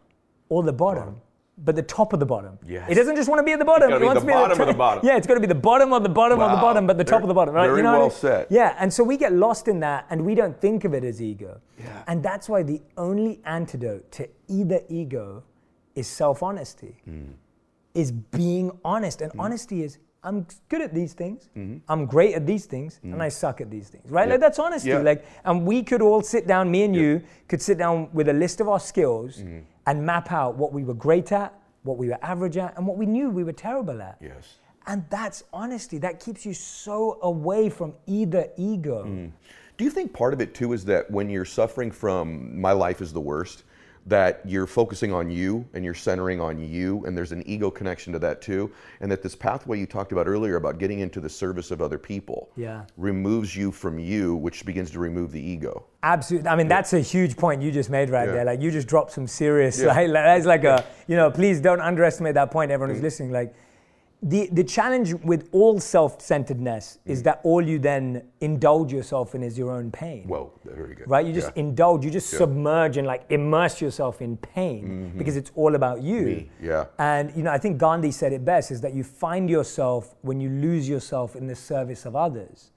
[0.49, 1.21] or the bottom.
[1.59, 2.59] But the top of the bottom.
[2.67, 2.87] Yes.
[2.87, 3.91] It doesn't just want to be at the bottom.
[3.91, 5.05] it wants the to be at bottom of the bottom.
[5.05, 7.03] Yeah, it's got to be the bottom of the bottom of the bottom, but the
[7.03, 7.65] top of the bottom, right?
[7.67, 8.17] very you know what I well mean?
[8.17, 8.47] said.
[8.51, 11.19] Yeah, and so we get lost in that and we don't think of it as
[11.21, 11.59] ego.
[11.79, 12.03] Yeah.
[12.07, 15.43] And that's why the only antidote to either ego
[15.95, 17.31] is self honesty, Hmm.
[17.95, 19.21] is being honest.
[19.21, 21.77] And honesty is, I'm good at these things, Mm-hmm.
[21.89, 24.29] I'm great at these things, and I suck at these things, right?
[24.29, 24.93] Like that's honesty.
[24.93, 28.33] Like, and we could all sit down, me and you could sit down with a
[28.33, 29.59] list of our skills Mm-hmm.
[29.87, 32.97] And map out what we were great at, what we were average at, and what
[32.97, 34.17] we knew we were terrible at.
[34.21, 34.57] Yes.
[34.85, 35.97] And that's honesty.
[35.97, 39.05] That keeps you so away from either ego.
[39.05, 39.31] Mm.
[39.77, 43.01] Do you think part of it too is that when you're suffering from my life
[43.01, 43.63] is the worst,
[44.07, 48.13] that you're focusing on you and you're centering on you, and there's an ego connection
[48.13, 51.29] to that too, and that this pathway you talked about earlier about getting into the
[51.29, 52.83] service of other people Yeah.
[52.95, 55.83] removes you from you, which begins to remove the ego.
[56.03, 56.47] Absolutely.
[56.47, 58.35] I mean, that's a huge point you just made right Yeah.
[58.35, 58.45] there.
[58.45, 62.35] Like, you just dropped some serious, like, that's like a, you know, please don't underestimate
[62.35, 63.05] that point, everyone who's mm-hmm.
[63.05, 63.31] listening.
[63.31, 63.53] Like,
[64.23, 67.11] the, the challenge with all self centeredness Mm.
[67.11, 70.27] is that all you then indulge yourself in is your own pain.
[70.27, 71.07] Whoa, very good.
[71.07, 71.23] right?
[71.25, 71.61] You just Yeah.
[71.63, 76.21] indulge, you just submerge and like immerse yourself in pain because it's all about you.
[76.21, 76.35] Mm-hmm.
[76.37, 76.85] Me, yeah.
[76.97, 80.41] And you know, I think Gandhi said it best is that you find yourself when
[80.41, 82.71] you lose yourself in the service of others.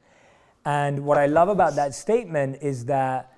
[0.67, 3.33] And what I love about that statement is that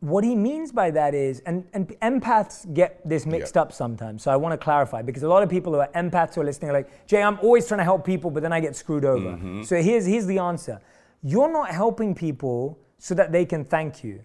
[0.00, 3.62] what he means by that is, and, and empaths get this mixed Yeah.
[3.62, 4.22] up sometimes.
[4.22, 6.44] So I want to clarify because a lot of people who are empaths who are
[6.44, 9.04] listening are like, Jay, I'm always trying to help people, but then I get screwed
[9.04, 9.30] over.
[9.30, 9.62] Mm-hmm.
[9.62, 10.80] So here's, here's the answer
[11.22, 14.20] You're not helping people so that they can thank you.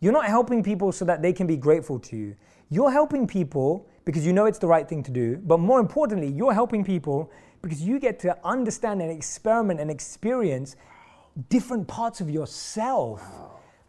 [0.00, 2.36] You're not helping people so that they can be grateful to you.
[2.70, 5.36] You're helping people because you know it's the right thing to do.
[5.36, 7.30] But more importantly, you're helping people
[7.60, 10.76] because you get to understand and experiment and experience
[11.50, 13.22] different parts of yourself.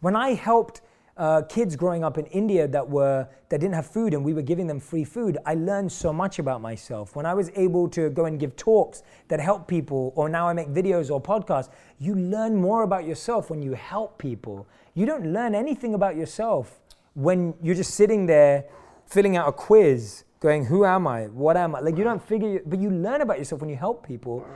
[0.00, 0.82] When I helped
[1.16, 4.42] uh, kids growing up in India that were that didn't have food and we were
[4.42, 7.14] giving them free food, I learned so much about myself.
[7.14, 10.54] When I was able to go and give talks that help people, or now I
[10.54, 14.66] make videos or podcasts, you learn more about yourself when you help people.
[14.94, 16.80] You don't learn anything about yourself
[17.14, 18.64] when you're just sitting there
[19.06, 21.26] filling out a quiz, going, "Who am I?
[21.26, 24.06] What am I?" Like you don't figure, but you learn about yourself when you help
[24.06, 24.46] people.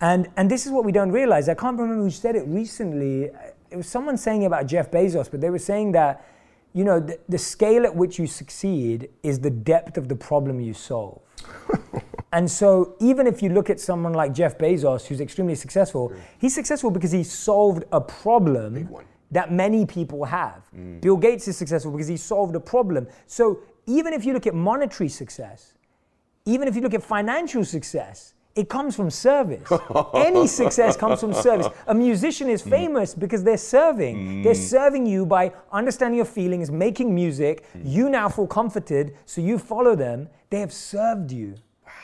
[0.00, 1.48] And, and this is what we don't realize.
[1.48, 3.30] I can't remember who said it recently.
[3.70, 6.26] It was someone saying about Jeff Bezos, but they were saying that,
[6.72, 10.60] you know, the, the scale at which you succeed is the depth of the problem
[10.60, 11.20] you solve.
[12.32, 16.54] and so even if you look at someone like Jeff Bezos, who's extremely successful, he's
[16.54, 18.88] successful because he solved a problem
[19.30, 20.62] that many people have.
[21.00, 23.08] Bill Gates is successful because he solved a problem.
[23.26, 25.74] So even if you look at monetary success,
[26.46, 29.68] even if you look at financial success, it comes from service.
[30.14, 31.66] Any success comes from service.
[31.86, 32.70] A musician is mm.
[32.70, 34.42] famous because they're serving.
[34.42, 34.68] They're mm.
[34.70, 37.64] serving you by understanding your feelings, making music.
[37.76, 37.80] Mm.
[37.84, 40.28] You now feel comforted, so you follow them.
[40.50, 41.54] They have served you.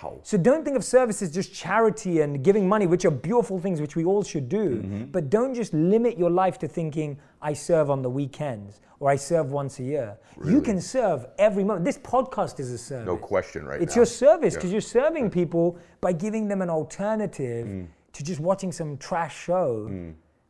[0.02, 0.20] Wow.
[0.22, 3.80] So don't think of service as just charity and giving money, which are beautiful things
[3.80, 4.80] which we all should do.
[4.80, 5.04] Mm-hmm.
[5.06, 9.16] But don't just limit your life to thinking, I serve on the weekends or I
[9.16, 10.16] serve once a year.
[10.44, 11.84] You can serve every moment.
[11.84, 13.06] This podcast is a service.
[13.06, 14.00] No question right It's now.
[14.00, 14.58] your service Yeah.
[14.58, 17.86] because you're serving people by giving them an alternative Mm.
[18.12, 19.90] to just watching some trash show.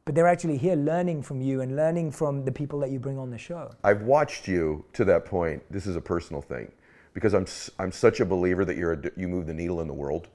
[0.07, 3.19] But they're actually here learning from you and learning from the people that you bring
[3.19, 3.71] on the show.
[3.85, 5.63] I've watched you to that point.
[5.71, 6.73] This is a personal thing
[7.15, 7.47] because I'm
[7.79, 10.29] I'm such a believer that you're a, you move the needle in the world,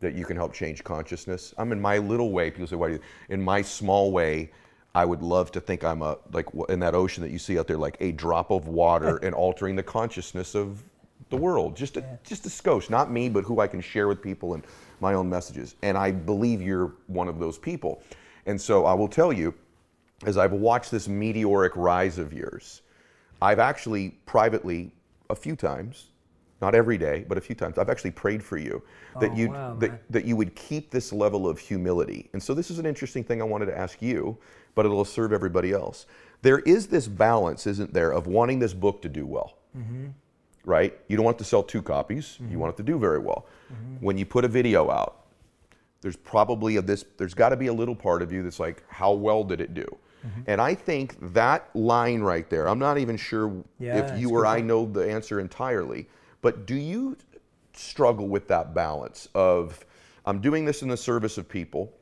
[0.00, 1.54] that you can help change consciousness.
[1.58, 2.50] I'm in my little way.
[2.50, 4.50] People say, "Why?" Do you, in my small way,
[4.94, 7.66] I would love to think I'm a like in that ocean that you see out
[7.66, 10.82] there, like a drop of water and altering the consciousness of
[11.30, 11.76] the world.
[11.76, 14.64] Just a just a skosh, not me, but who I can share with people and
[15.00, 15.76] my own messages.
[15.82, 18.02] And I believe you're one of those people.
[18.46, 19.54] And so I will tell you,
[20.26, 22.82] as I've watched this meteoric rise of yours,
[23.40, 24.92] I've actually privately
[25.30, 26.08] a few times,
[26.60, 28.82] not every day, but a few times, I've actually prayed for you
[29.20, 32.30] that Oh, you wow, that, that you would keep this level of humility.
[32.32, 34.38] And so this is an interesting thing I wanted to ask you,
[34.74, 36.06] but it'll serve everybody else.
[36.42, 39.58] There is this balance, isn't there, of wanting this book to do well.
[39.76, 40.08] Mm-hmm.
[40.64, 40.98] Right?
[41.08, 42.36] You don't want to sell two copies.
[42.38, 42.58] You mm-hmm.
[42.58, 43.46] want it to do very well.
[43.72, 44.04] Mm-hmm.
[44.04, 45.22] When you put a video out,
[46.02, 48.84] there's probably a this there's got to be a little part of you that's like
[48.88, 49.86] how well did it do
[50.46, 54.46] and i think that line right there i'm not even sure Yeah, if you or
[54.46, 56.08] i know the answer entirely
[56.40, 57.16] but do you
[57.74, 59.84] struggle with that balance of
[60.26, 61.92] i'm doing this in the service of people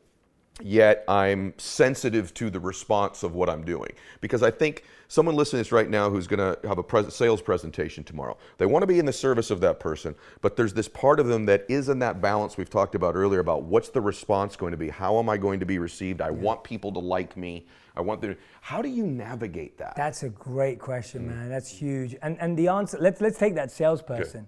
[0.62, 3.90] yet I'm sensitive to the response of what I'm doing.
[4.20, 7.14] Because I think someone listening to this right now who's going to have a pres-
[7.14, 10.72] sales presentation tomorrow, they want to be in the service of that person, but there's
[10.74, 13.88] this part of them that is in that balance we've talked about earlier about what's
[13.88, 14.88] the response going to be?
[14.88, 16.20] How am I going to be received?
[16.20, 17.66] I want people to like me.
[17.96, 18.36] I want them.
[18.60, 19.94] How do you navigate that?
[19.96, 21.28] That's a great question, Mm.
[21.28, 21.48] man.
[21.48, 22.14] That's huge.
[22.22, 24.46] And and the answer let's let's take that salesperson.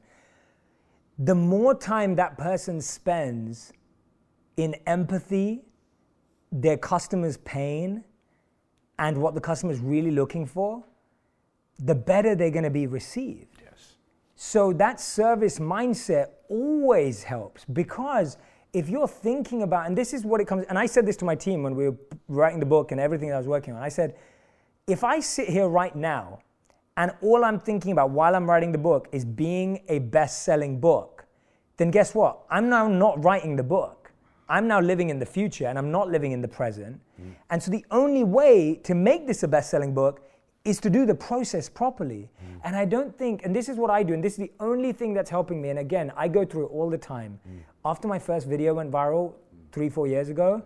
[1.18, 3.72] The more time that person spends
[4.56, 5.62] in empathy,
[6.52, 8.04] their customer's pain,
[8.98, 10.84] and what the customer's really looking for,
[11.78, 13.62] the better they're going to be received.
[13.64, 13.94] yes.
[14.36, 18.36] So that service mindset always helps because
[18.72, 21.24] if you're thinking about, and this is what it comes, and I said this to
[21.24, 21.96] my team when we were
[22.28, 23.82] writing the book and everything that I was working on.
[23.82, 24.14] I said,
[24.86, 26.40] if I sit here right now
[26.96, 30.80] and all I'm thinking about while I'm writing the book is being a best selling
[30.80, 31.24] book,
[31.76, 32.40] then guess what?
[32.50, 34.01] I'm now not writing the book.
[34.52, 37.00] I'm now living in the future and I'm not living in the present.
[37.18, 37.34] Mm.
[37.48, 40.20] And so the only way to make this a best selling book
[40.66, 42.28] is to do the process properly.
[42.44, 42.60] Mm.
[42.64, 44.92] And I don't think, and this is what I do, and this is the only
[44.92, 45.70] thing that's helping me.
[45.70, 47.40] And again, I go through it all the time.
[47.48, 47.60] Mm.
[47.86, 49.32] After my first video went viral
[49.72, 50.62] three, four years ago,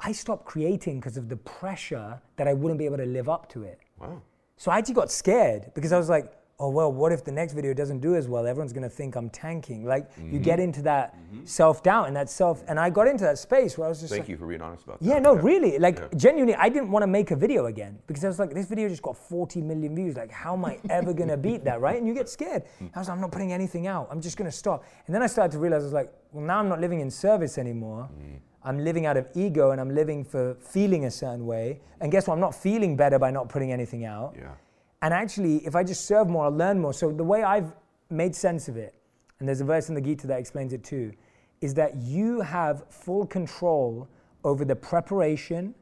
[0.00, 3.48] I stopped creating because of the pressure that I wouldn't be able to live up
[3.50, 3.78] to it.
[4.00, 4.22] Wow.
[4.56, 7.52] So I actually got scared because I was like, oh, well, what if the next
[7.52, 8.44] video doesn't do as well?
[8.46, 9.84] Everyone's going to think I'm tanking.
[9.84, 10.32] Like, Mm-hmm.
[10.32, 11.44] you get into that mm-hmm.
[11.44, 14.10] self doubt and that self, and I got into that space where I was just
[14.10, 15.06] Thank like, you for being honest about that.
[15.06, 15.78] yeah, no, really.
[15.78, 18.66] Like, genuinely, I didn't want to make a video again because I was like, this
[18.66, 20.16] video just got 40 million views.
[20.16, 21.96] Like, how am I ever going to beat that, right?
[21.96, 22.64] And you get scared.
[22.80, 22.90] Mm.
[22.94, 24.08] I was like, I'm not putting anything out.
[24.10, 24.84] I'm just going to stop.
[25.06, 27.10] And then I started to realize, I was like, well, now I'm not living in
[27.10, 28.08] service anymore.
[28.12, 28.38] Mm.
[28.64, 31.80] I'm living out of ego and I'm living for feeling a certain way.
[32.00, 32.34] And guess what?
[32.34, 34.34] I'm not feeling better by not putting anything out.
[34.36, 34.54] Yeah.
[35.02, 36.92] And actually, if I just serve more, I'll learn more.
[36.92, 37.72] So the way I've
[38.10, 38.94] made sense of it,
[39.38, 41.12] and there's a verse in the Gita that explains it too,
[41.60, 44.08] is that you have full control
[44.44, 45.74] over the preparation,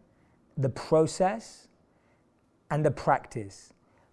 [0.57, 1.69] the process,
[2.71, 3.73] and the practice.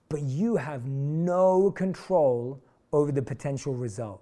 [0.09, 4.21] But you have no control over the potential result.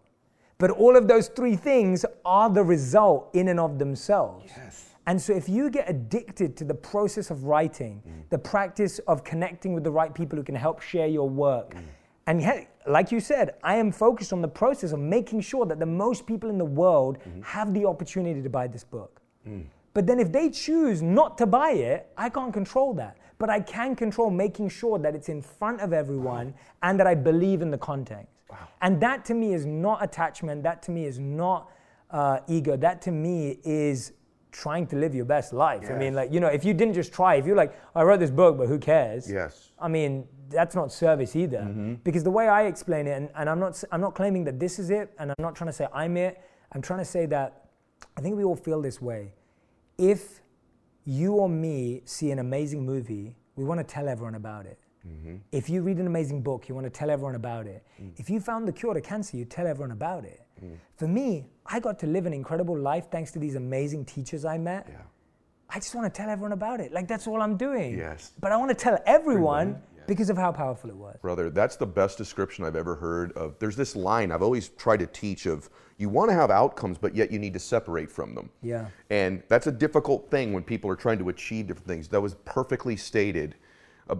[0.57, 4.51] But all of those three things are the result in and of themselves.
[4.55, 4.90] Yes.
[5.07, 8.29] And so, if you get addicted to the process of writing, mm.
[8.29, 11.81] the practice of connecting with the right people who can help share your work, mm.
[12.27, 15.79] and he- like you said, I am focused on the process of making sure that
[15.79, 17.41] the most people in the world mm-hmm.
[17.41, 19.21] have the opportunity to buy this book.
[19.47, 19.65] Mm.
[19.93, 23.17] But then, if they choose not to buy it, I can't control that.
[23.39, 27.15] But I can control making sure that it's in front of everyone and that I
[27.15, 28.27] believe in the content.
[28.81, 30.63] And that to me is not attachment.
[30.63, 31.71] That to me is not
[32.11, 32.77] uh, ego.
[32.77, 34.13] That to me is
[34.51, 35.89] trying to live your best life.
[35.89, 38.19] I mean, like, you know, if you didn't just try, if you're like, I wrote
[38.19, 39.31] this book, but who cares?
[39.31, 39.71] Yes.
[39.79, 41.59] I mean, that's not service either.
[41.59, 41.93] Mm-hmm.
[42.03, 44.77] Because the way I explain it, and, and I'm, not, I'm not claiming that this
[44.77, 46.41] is it, and I'm not trying to say I'm it,
[46.73, 47.69] I'm trying to say that
[48.17, 49.33] I think we all feel this way.
[49.97, 50.41] If
[51.05, 54.79] you or me see an amazing movie, we want to tell everyone about it.
[55.07, 55.37] Mm-hmm.
[55.51, 57.83] If you read an amazing book, you want to tell everyone about it.
[57.99, 58.11] Mm.
[58.17, 60.41] If you found the cure to cancer, you tell everyone about it.
[60.63, 60.77] Mm.
[60.95, 64.57] For me, I got to live an incredible life thanks to these amazing teachers I
[64.57, 64.87] met.
[64.89, 64.97] Yeah.
[65.69, 66.91] I just want to tell everyone about it.
[66.91, 67.97] Like that's all I'm doing.
[67.97, 68.33] Yes.
[68.41, 71.17] But I want to tell everyone because of how powerful it was.
[71.21, 73.57] Brother, that's the best description I've ever heard of.
[73.59, 77.15] There's this line I've always tried to teach of you want to have outcomes, but
[77.15, 78.49] yet you need to separate from them.
[78.61, 78.87] Yeah.
[79.09, 82.09] And that's a difficult thing when people are trying to achieve different things.
[82.09, 83.55] That was perfectly stated.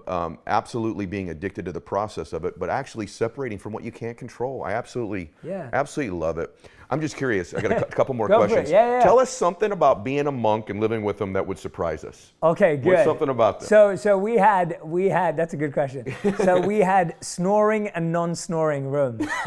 [0.08, 3.92] Um, absolutely being addicted to the process of it, but actually separating from what you
[3.92, 4.64] can't control.
[4.64, 5.70] I absolutely, Yeah.
[5.74, 6.56] absolutely love it.
[6.90, 7.54] I'm just curious.
[7.54, 8.70] I got a couple more Go questions.
[8.70, 9.04] Yeah, yeah.
[9.04, 12.34] Tell us something about being a monk and living with them that would surprise us.
[12.44, 12.86] Okay, good.
[12.86, 13.68] What's something about that?
[13.68, 15.38] So, so we had, we had.
[15.38, 16.14] That's a good question.
[16.44, 19.26] So we had snoring and non-snoring rooms.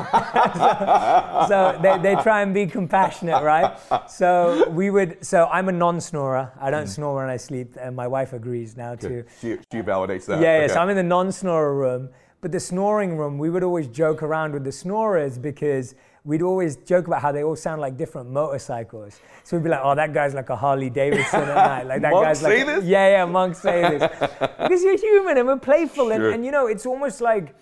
[1.48, 3.76] so they, they try and be compassionate, right?
[4.08, 5.22] So we would.
[5.24, 6.50] So I'm a non-snorer.
[6.60, 6.70] I Mm.
[6.70, 9.24] don't snore when I sleep, and my wife agrees now too.
[9.40, 10.33] She, she validates that.
[10.40, 10.64] Yeah, yeah.
[10.64, 10.74] Okay.
[10.74, 12.08] So I'm in the non-snorer room,
[12.40, 16.76] but the snoring room, we would always joke around with the snorers because we'd always
[16.76, 19.20] joke about how they all sound like different motorcycles.
[19.44, 22.12] So we'd be like, "Oh, that guy's like a Harley Davidson at night." Like that
[22.12, 22.84] Monks guy's like, say this?
[22.84, 24.02] yeah, yeah, monks say this
[24.62, 26.30] because you're human and we're playful, and, Sure.
[26.30, 27.54] and you know, it's almost like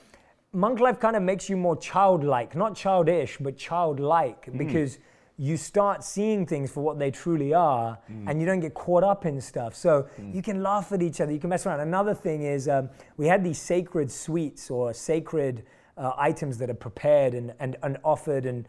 [0.53, 4.59] monk life kind of makes you more childlike, not childish, but childlike Hmm.
[4.59, 4.99] because
[5.49, 8.29] you start seeing things for what they truly are Hmm.
[8.29, 9.75] and you don't get caught up in stuff.
[9.75, 11.81] So you can laugh at each other, you can mess around.
[11.81, 15.65] Another thing is um, we had these sacred sweets or sacred
[15.97, 18.69] uh, items that are prepared and, and, and offered and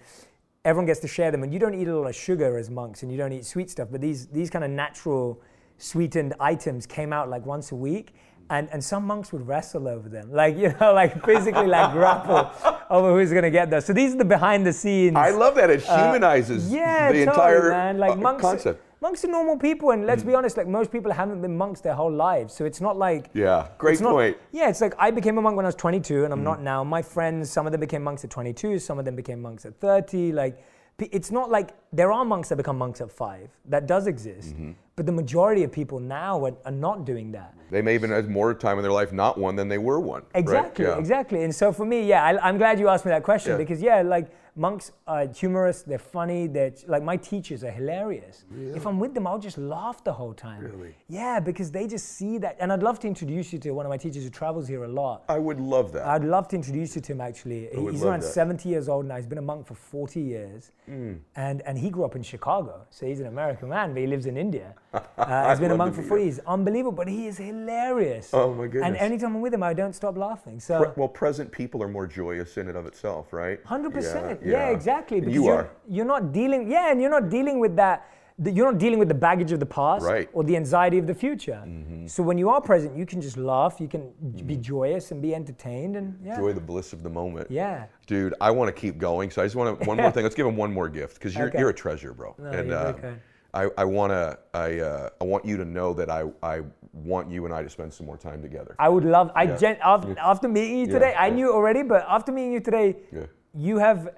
[0.65, 3.03] everyone gets to share them and you don't eat a lot of sugar as monks
[3.03, 5.39] and you don't eat sweet stuff but these these kind of natural
[5.77, 8.13] sweetened items came out like once a week
[8.53, 12.41] and, and some monks would wrestle over them like you know like physically like grapple
[12.97, 15.55] over who's going to get those so these are the behind the scenes I love
[15.55, 15.69] that.
[15.69, 17.97] It humanizes Uh, yeah the totally, entire man.
[17.97, 18.79] like uh, monks concept.
[18.79, 19.01] Mm.
[19.05, 21.95] monks are normal people and let's be honest like most people haven't been monks their
[22.01, 24.35] whole lives so it's not like Yeah, great it's not- point.
[24.37, 24.59] Mm.
[24.59, 26.79] yeah, it's like I became a monk when I was 22, and I'm not now.
[26.83, 29.73] My friends, some of them became monks at 22, some of them became monks at
[29.79, 30.31] 30.
[30.31, 30.55] Like,
[30.99, 33.49] it's not like there are monks that become monks at five.
[33.65, 34.71] That does exist, Mm-hmm.
[34.95, 37.53] but the majority of people now are, are not doing that.
[37.71, 40.21] They may even have more time in their life not one than they were one.
[40.21, 40.39] right?
[40.39, 40.97] Exactly, Yeah.
[40.99, 41.43] exactly.
[41.43, 43.57] And so for me, yeah, I, I'm glad you asked me that question Yeah.
[43.57, 48.45] because yeah, like monks are humorous, they're funny, they're like my teachers are hilarious.
[48.75, 50.61] If I'm with them, I'll just laugh the whole time.
[50.61, 50.95] Really?
[51.07, 53.89] Yeah, because they just see that, and I'd love to introduce you to one of
[53.89, 55.23] my teachers who travels here a lot.
[55.29, 56.05] I would love that.
[56.07, 57.69] I'd love to introduce you to him actually.
[57.73, 58.33] would He's around that.
[58.33, 59.15] 70 years old now.
[59.15, 60.71] He's been a monk for 40 years.
[60.85, 61.13] Hmm.
[61.35, 62.85] And, and he grew up in Chicago.
[62.89, 64.75] So he's an American man, but he lives in India.
[65.15, 66.39] Uh, he's been a monk for meet 40 years.
[66.45, 68.29] Unbelievable, but he is hilarious.
[68.33, 68.83] Oh, my goodness.
[68.83, 70.59] And anytime I'm with him, I don't stop laughing.
[70.59, 70.83] So.
[70.83, 73.59] Pre- well, present people are more joyous in and of itself, right?
[73.65, 74.39] Hundred percent.
[74.42, 75.19] Yeah, Yeah, exactly.
[75.19, 75.69] Because you you're, are.
[75.89, 76.69] You're not dealing.
[76.69, 78.07] Yeah, and you're not dealing with that.
[78.43, 80.27] You're not dealing with the baggage of the past Right.
[80.33, 81.61] or the anxiety of the future.
[81.65, 82.07] Mm-hmm.
[82.07, 83.79] So when you are present, you can just laugh.
[83.79, 84.11] You can
[84.47, 87.51] be joyous and be entertained, and yeah, Enjoy the bliss of the moment.
[87.51, 87.85] yeah.
[88.07, 90.23] Dude, I want to keep going, so I just want to one more thing.
[90.23, 91.59] Let's give him one more gift because you're, Okay.
[91.59, 92.35] you're a treasure, bro.
[92.39, 93.19] No, and uh, kind.
[93.53, 97.29] I, I want to I uh, I want you to know that I I want
[97.29, 98.75] you and I to spend some more time together.
[98.79, 99.29] I would love.
[99.35, 99.57] I Yeah.
[99.57, 101.35] gen, after, after meeting you Yeah, today, I yeah.
[101.35, 103.27] knew already, but after meeting you today, Yeah.
[103.53, 104.09] you have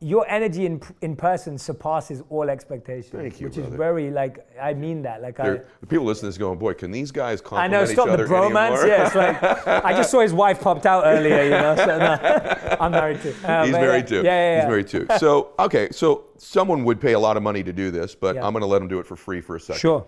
[0.00, 3.10] your energy in in person surpasses all expectations.
[3.12, 5.22] Thank you, which is very like I mean that.
[5.22, 5.60] Like I.
[5.80, 8.24] The people listening this going, boy, can these guys I compliment know, each stop the
[8.24, 8.86] bromance.
[8.86, 11.74] Yeah, it's like I just saw his wife popped out earlier, you know.
[11.74, 13.34] So no, I'm married too.
[13.44, 14.16] Uh, He's married yeah, too.
[14.16, 14.60] Yeah, yeah, yeah.
[14.60, 15.06] He's married too.
[15.18, 18.46] So okay, so someone would pay a lot of money to do this, but Yeah.
[18.46, 19.80] I'm going to let them do it for free for a second.
[19.80, 20.06] Sure.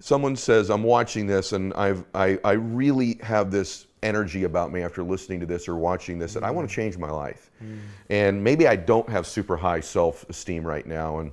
[0.00, 4.82] someone says i'm watching this and I've, I, I really have this energy about me
[4.82, 6.76] after listening to this or watching this and i want to mm.
[6.76, 7.50] change my life.
[7.62, 7.78] Mm.
[8.08, 11.32] And maybe i don't have super high self-esteem right now and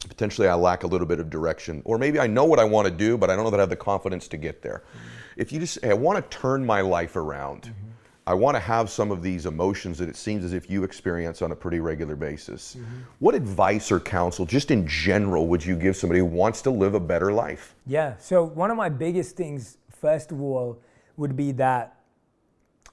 [0.00, 2.86] potentially i lack a little bit of direction or maybe i know what i want
[2.86, 4.84] to do but i don't know that i have the confidence to get there.
[4.84, 5.00] Mm.
[5.36, 7.62] If you just hey, i want to turn my life around.
[7.62, 7.86] Mm-hmm.
[8.28, 11.42] I want to have some of these emotions that it seems as if you experience
[11.42, 12.74] on a pretty regular basis.
[12.74, 13.02] Mm-hmm.
[13.20, 16.94] What advice or counsel, just in general, would you give somebody who wants to live
[16.94, 17.76] a better life?
[17.86, 18.16] Yeah.
[18.18, 20.82] So one of my biggest things, first of all,
[21.16, 21.95] would be that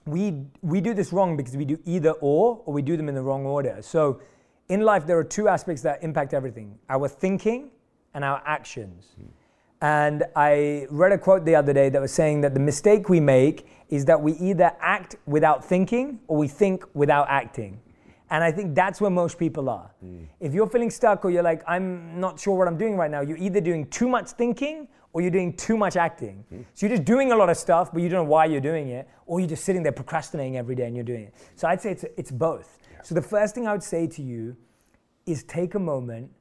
[0.06, 3.16] we we do this wrong because we do either or, or we do them in
[3.16, 3.78] the wrong order.
[3.82, 4.22] So
[4.70, 7.72] in life, there are two aspects that impact everything: our thinking
[8.14, 9.12] and our actions.
[9.16, 9.28] Hmm.
[9.82, 13.20] And I read a quote the other day that was saying that the mistake we
[13.20, 17.82] make is that we either act without thinking or we think without acting.
[18.30, 19.92] And I think that's where most people are.
[20.00, 20.24] Hmm.
[20.40, 23.22] If you're feeling stuck or you're like, I'm not sure what I'm doing right now,
[23.22, 26.44] you're either doing too much thinking or you're doing too much acting.
[26.50, 26.62] Hmm.
[26.74, 28.90] So you're just doing a lot of stuff, but you don't know why you're doing
[28.90, 31.36] it, or you're just sitting there procrastinating every day and you're doing it.
[31.56, 32.80] So I'd say it's, it's both.
[33.04, 34.58] So the first thing I would say to you
[35.26, 36.32] is take a moment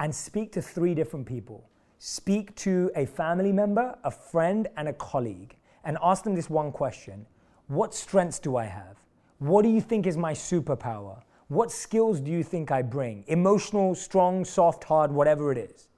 [0.00, 1.68] and speak to three different people.
[1.98, 6.70] Speak to a family member, a friend, and a colleague, and ask them this one
[6.70, 7.26] question
[7.66, 8.98] What strengths do I have?
[9.38, 11.22] What do you think is my superpower?
[11.48, 13.24] What skills do you think I bring?
[13.26, 15.88] Emotional, strong, soft, hard, whatever it is.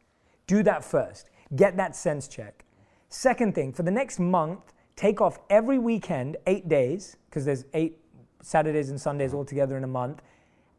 [0.46, 1.28] Do that first.
[1.54, 2.64] Get that sense check.
[3.08, 7.98] Second thing, for the next month, take off every weekend, eight days, because there's eight
[8.42, 9.38] Saturdays and Sundays mm-hmm.
[9.38, 10.22] all together in a month,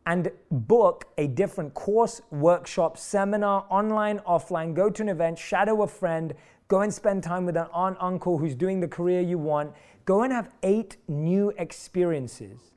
[0.06, 5.88] and book a different course, workshop, seminar, online, offline, go to an event, shadow a
[5.88, 6.34] friend,
[6.70, 9.74] go and spend time with an aunt, uncle who's doing the career you want.
[10.06, 12.72] Go and have eight new experiences.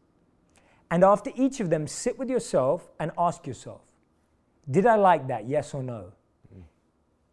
[0.91, 3.82] And after each of them, sit with yourself and ask yourself,
[4.68, 5.49] did I like that?
[5.49, 6.12] Yes or no?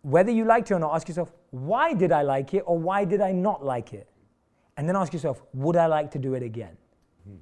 [0.08, 3.04] Whether you liked it or not, ask yourself, why did I like it or why
[3.04, 4.08] did I not like it?
[4.78, 6.78] And then ask yourself, would I like to do it again?
[7.26, 7.40] Hmm.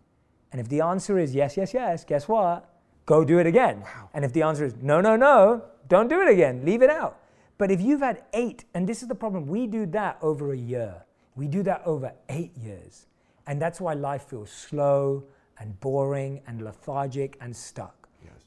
[0.52, 2.68] And if the answer is yes, yes, yes, guess what?
[3.06, 3.82] Go do it again.
[3.82, 4.10] Wow.
[4.16, 7.20] And if the answer is no, no, no, don't do it again, leave it out.
[7.60, 10.58] But if you've had eight, and this is the problem, we do that over a
[10.58, 11.06] year,
[11.36, 13.06] we do that over eight years.
[13.46, 15.26] And that's why life feels slow
[15.60, 18.05] and boring and lethargic and stuck.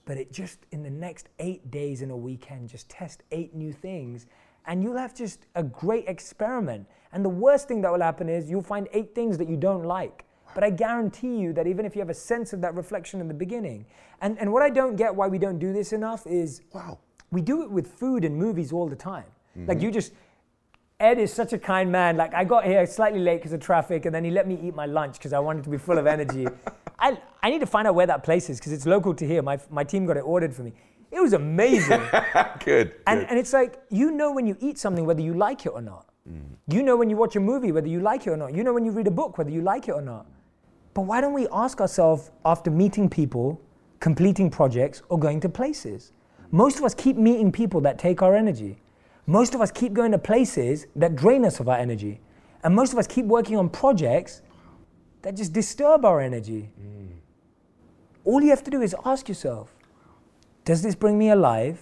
[0.08, 3.74] But it just, in the next eight days in a weekend, just test eight new
[3.74, 4.24] things
[4.64, 6.86] and you'll have just a great experiment.
[7.12, 9.84] And the worst thing that will happen is you'll find eight things that you don't
[9.84, 10.24] like.
[10.54, 13.28] But I guarantee you that even if you have a sense of that reflection in
[13.28, 13.84] the beginning,
[14.22, 16.98] and, and what I don't get why we don't do this enough is wow,
[17.30, 19.26] we do it with food and movies all the time.
[19.58, 19.68] Mm-hmm.
[19.68, 20.14] Like you just,
[21.00, 22.16] Ed is such a kind man.
[22.16, 24.74] Like I got here slightly late because of traffic, and then he let me eat
[24.74, 26.48] my lunch because I wanted to be full of energy.
[26.98, 29.40] I, I need to find out where that place is because it's local to here.
[29.40, 30.72] My, my team got it ordered for me.
[31.12, 32.02] It was amazing.
[32.64, 32.94] good.
[33.06, 35.80] And, and it's like, you know when you eat something whether you like it or
[35.80, 36.06] not.
[36.28, 36.40] Mm.
[36.66, 38.52] You know when you watch a movie whether you like it or not.
[38.52, 40.26] You know when you read a book whether you like it or not.
[40.94, 43.60] But why don't we ask ourselves after meeting people,
[44.00, 46.10] completing projects, or going to places?
[46.50, 48.78] Most of us keep meeting people that take our energy.
[49.28, 52.18] Most of us keep going to places that drain us of our energy.
[52.64, 54.40] And most of us keep working on projects
[55.20, 56.70] that just disturb our energy.
[56.80, 57.08] Mm.
[58.24, 59.74] All you have to do is ask yourself
[60.64, 61.78] Does this bring me alive?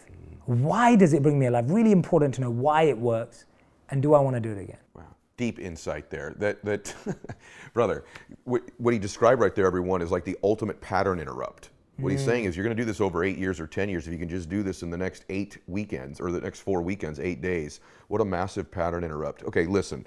[0.47, 1.71] Why does it bring me alive?
[1.71, 3.45] Really important to know why it works.
[3.91, 4.79] And do I want to do it again?
[4.95, 5.15] Wow.
[5.37, 6.35] Deep insight there.
[6.39, 6.93] That that,
[7.75, 8.05] brother,
[8.43, 11.71] what, what, he described right there, everyone, is like the ultimate pattern interrupt.
[11.99, 14.07] What he's saying is, you're going to do this over eight years or ten years.
[14.07, 16.83] If you can just do this in the next eight weekends or the next four
[16.83, 19.43] weekends, eight days, what a massive pattern interrupt.
[19.45, 20.07] Okay, listen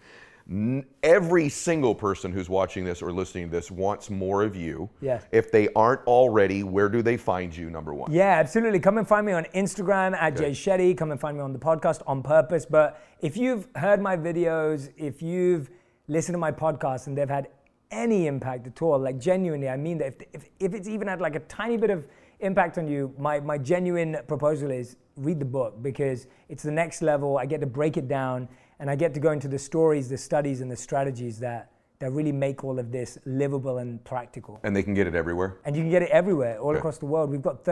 [1.04, 4.90] every single person who's watching this or listening to this wants more of you.
[5.00, 5.24] Yes.
[5.32, 8.12] If they aren't already, where do they find you, number one?
[8.12, 8.80] Yeah, absolutely.
[8.80, 10.52] Come and find me on Instagram at okay.
[10.52, 10.98] Jay Shetty.
[10.98, 12.66] Come and find me on the podcast on purpose.
[12.66, 15.70] But if you've heard my videos, if you've
[16.08, 17.50] listened to my podcast and they've had
[17.92, 21.22] any impact at all, like genuinely, I mean that if, if, if it's even had
[21.22, 22.06] like a tiny bit of
[22.40, 27.02] impact on you, my, my genuine proposal is read the book because it's the next
[27.02, 27.38] level.
[27.38, 28.48] I get to break it down
[28.80, 32.12] and I get to go into the stories, the studies, and the strategies that, that
[32.12, 34.60] really make all of this livable and practical.
[34.64, 35.58] And they can get it everywhere?
[35.66, 36.80] And you can get it everywhere, all okay.
[36.80, 37.30] across the world.
[37.30, 37.66] We've got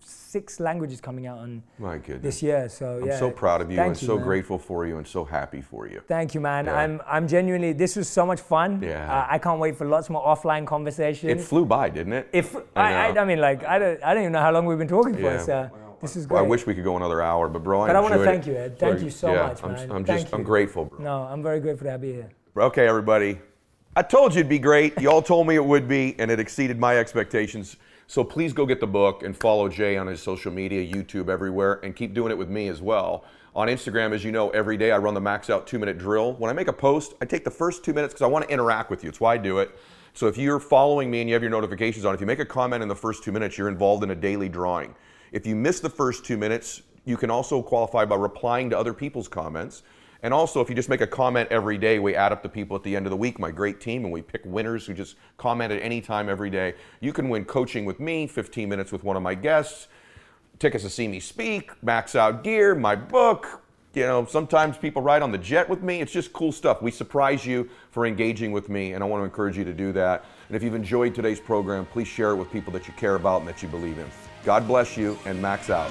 [0.00, 2.22] 36 languages coming out on My goodness.
[2.22, 2.68] this year.
[2.68, 3.18] So I'm yeah.
[3.18, 4.24] so proud of you Thank and you, so man.
[4.24, 6.02] grateful for you and so happy for you.
[6.06, 6.66] Thank you, man.
[6.66, 6.76] Yeah.
[6.76, 8.80] I'm, I'm genuinely, this was so much fun.
[8.82, 9.12] Yeah.
[9.12, 11.32] Uh, I can't wait for lots more offline conversations.
[11.32, 12.28] It flew by, didn't it?
[12.32, 14.78] If I, I, I, mean, like, I don't, I don't even know how long we've
[14.78, 15.20] been talking for.
[15.20, 15.42] Yeah.
[15.42, 15.70] So.
[16.00, 16.36] This is great.
[16.36, 18.24] Well, I wish we could go another hour, but bro, I But I want to
[18.24, 18.78] thank you, Ed.
[18.78, 19.90] Thank you so yeah, much, I'm, man.
[19.92, 20.38] I'm thank just, you.
[20.38, 20.98] I'm grateful, bro.
[20.98, 22.30] No, I'm very grateful to have you here.
[22.56, 23.38] Okay, everybody.
[23.94, 24.98] I told you it'd be great.
[24.98, 27.76] Y'all told me it would be, and it exceeded my expectations.
[28.10, 31.78] So please go get the book and follow Jay on his social media, YouTube, everywhere,
[31.84, 33.24] and keep doing it with me as well.
[33.54, 36.32] On Instagram, as you know, every day I run the max out two minute drill.
[36.32, 38.52] When I make a post, I take the first two minutes because I want to
[38.52, 39.08] interact with you.
[39.08, 39.78] It's why I do it.
[40.12, 42.44] So if you're following me and you have your notifications on, if you make a
[42.44, 44.96] comment in the first two minutes, you're involved in a daily drawing.
[45.30, 48.92] If you miss the first two minutes, you can also qualify by replying to other
[48.92, 49.84] people's comments.
[50.22, 52.76] And also, if you just make a comment every day, we add up the people
[52.76, 55.16] at the end of the week, my great team, and we pick winners who just
[55.38, 56.74] comment at any time every day.
[57.00, 59.88] You can win coaching with me, 15 minutes with one of my guests,
[60.58, 63.62] tickets to see me speak, max out gear, my book.
[63.94, 66.00] You know, sometimes people ride on the jet with me.
[66.00, 66.80] It's just cool stuff.
[66.80, 69.90] We surprise you for engaging with me, and I want to encourage you to do
[69.92, 70.24] that.
[70.48, 73.40] And if you've enjoyed today's program, please share it with people that you care about
[73.40, 74.06] and that you believe in.
[74.44, 75.90] God bless you, and max out.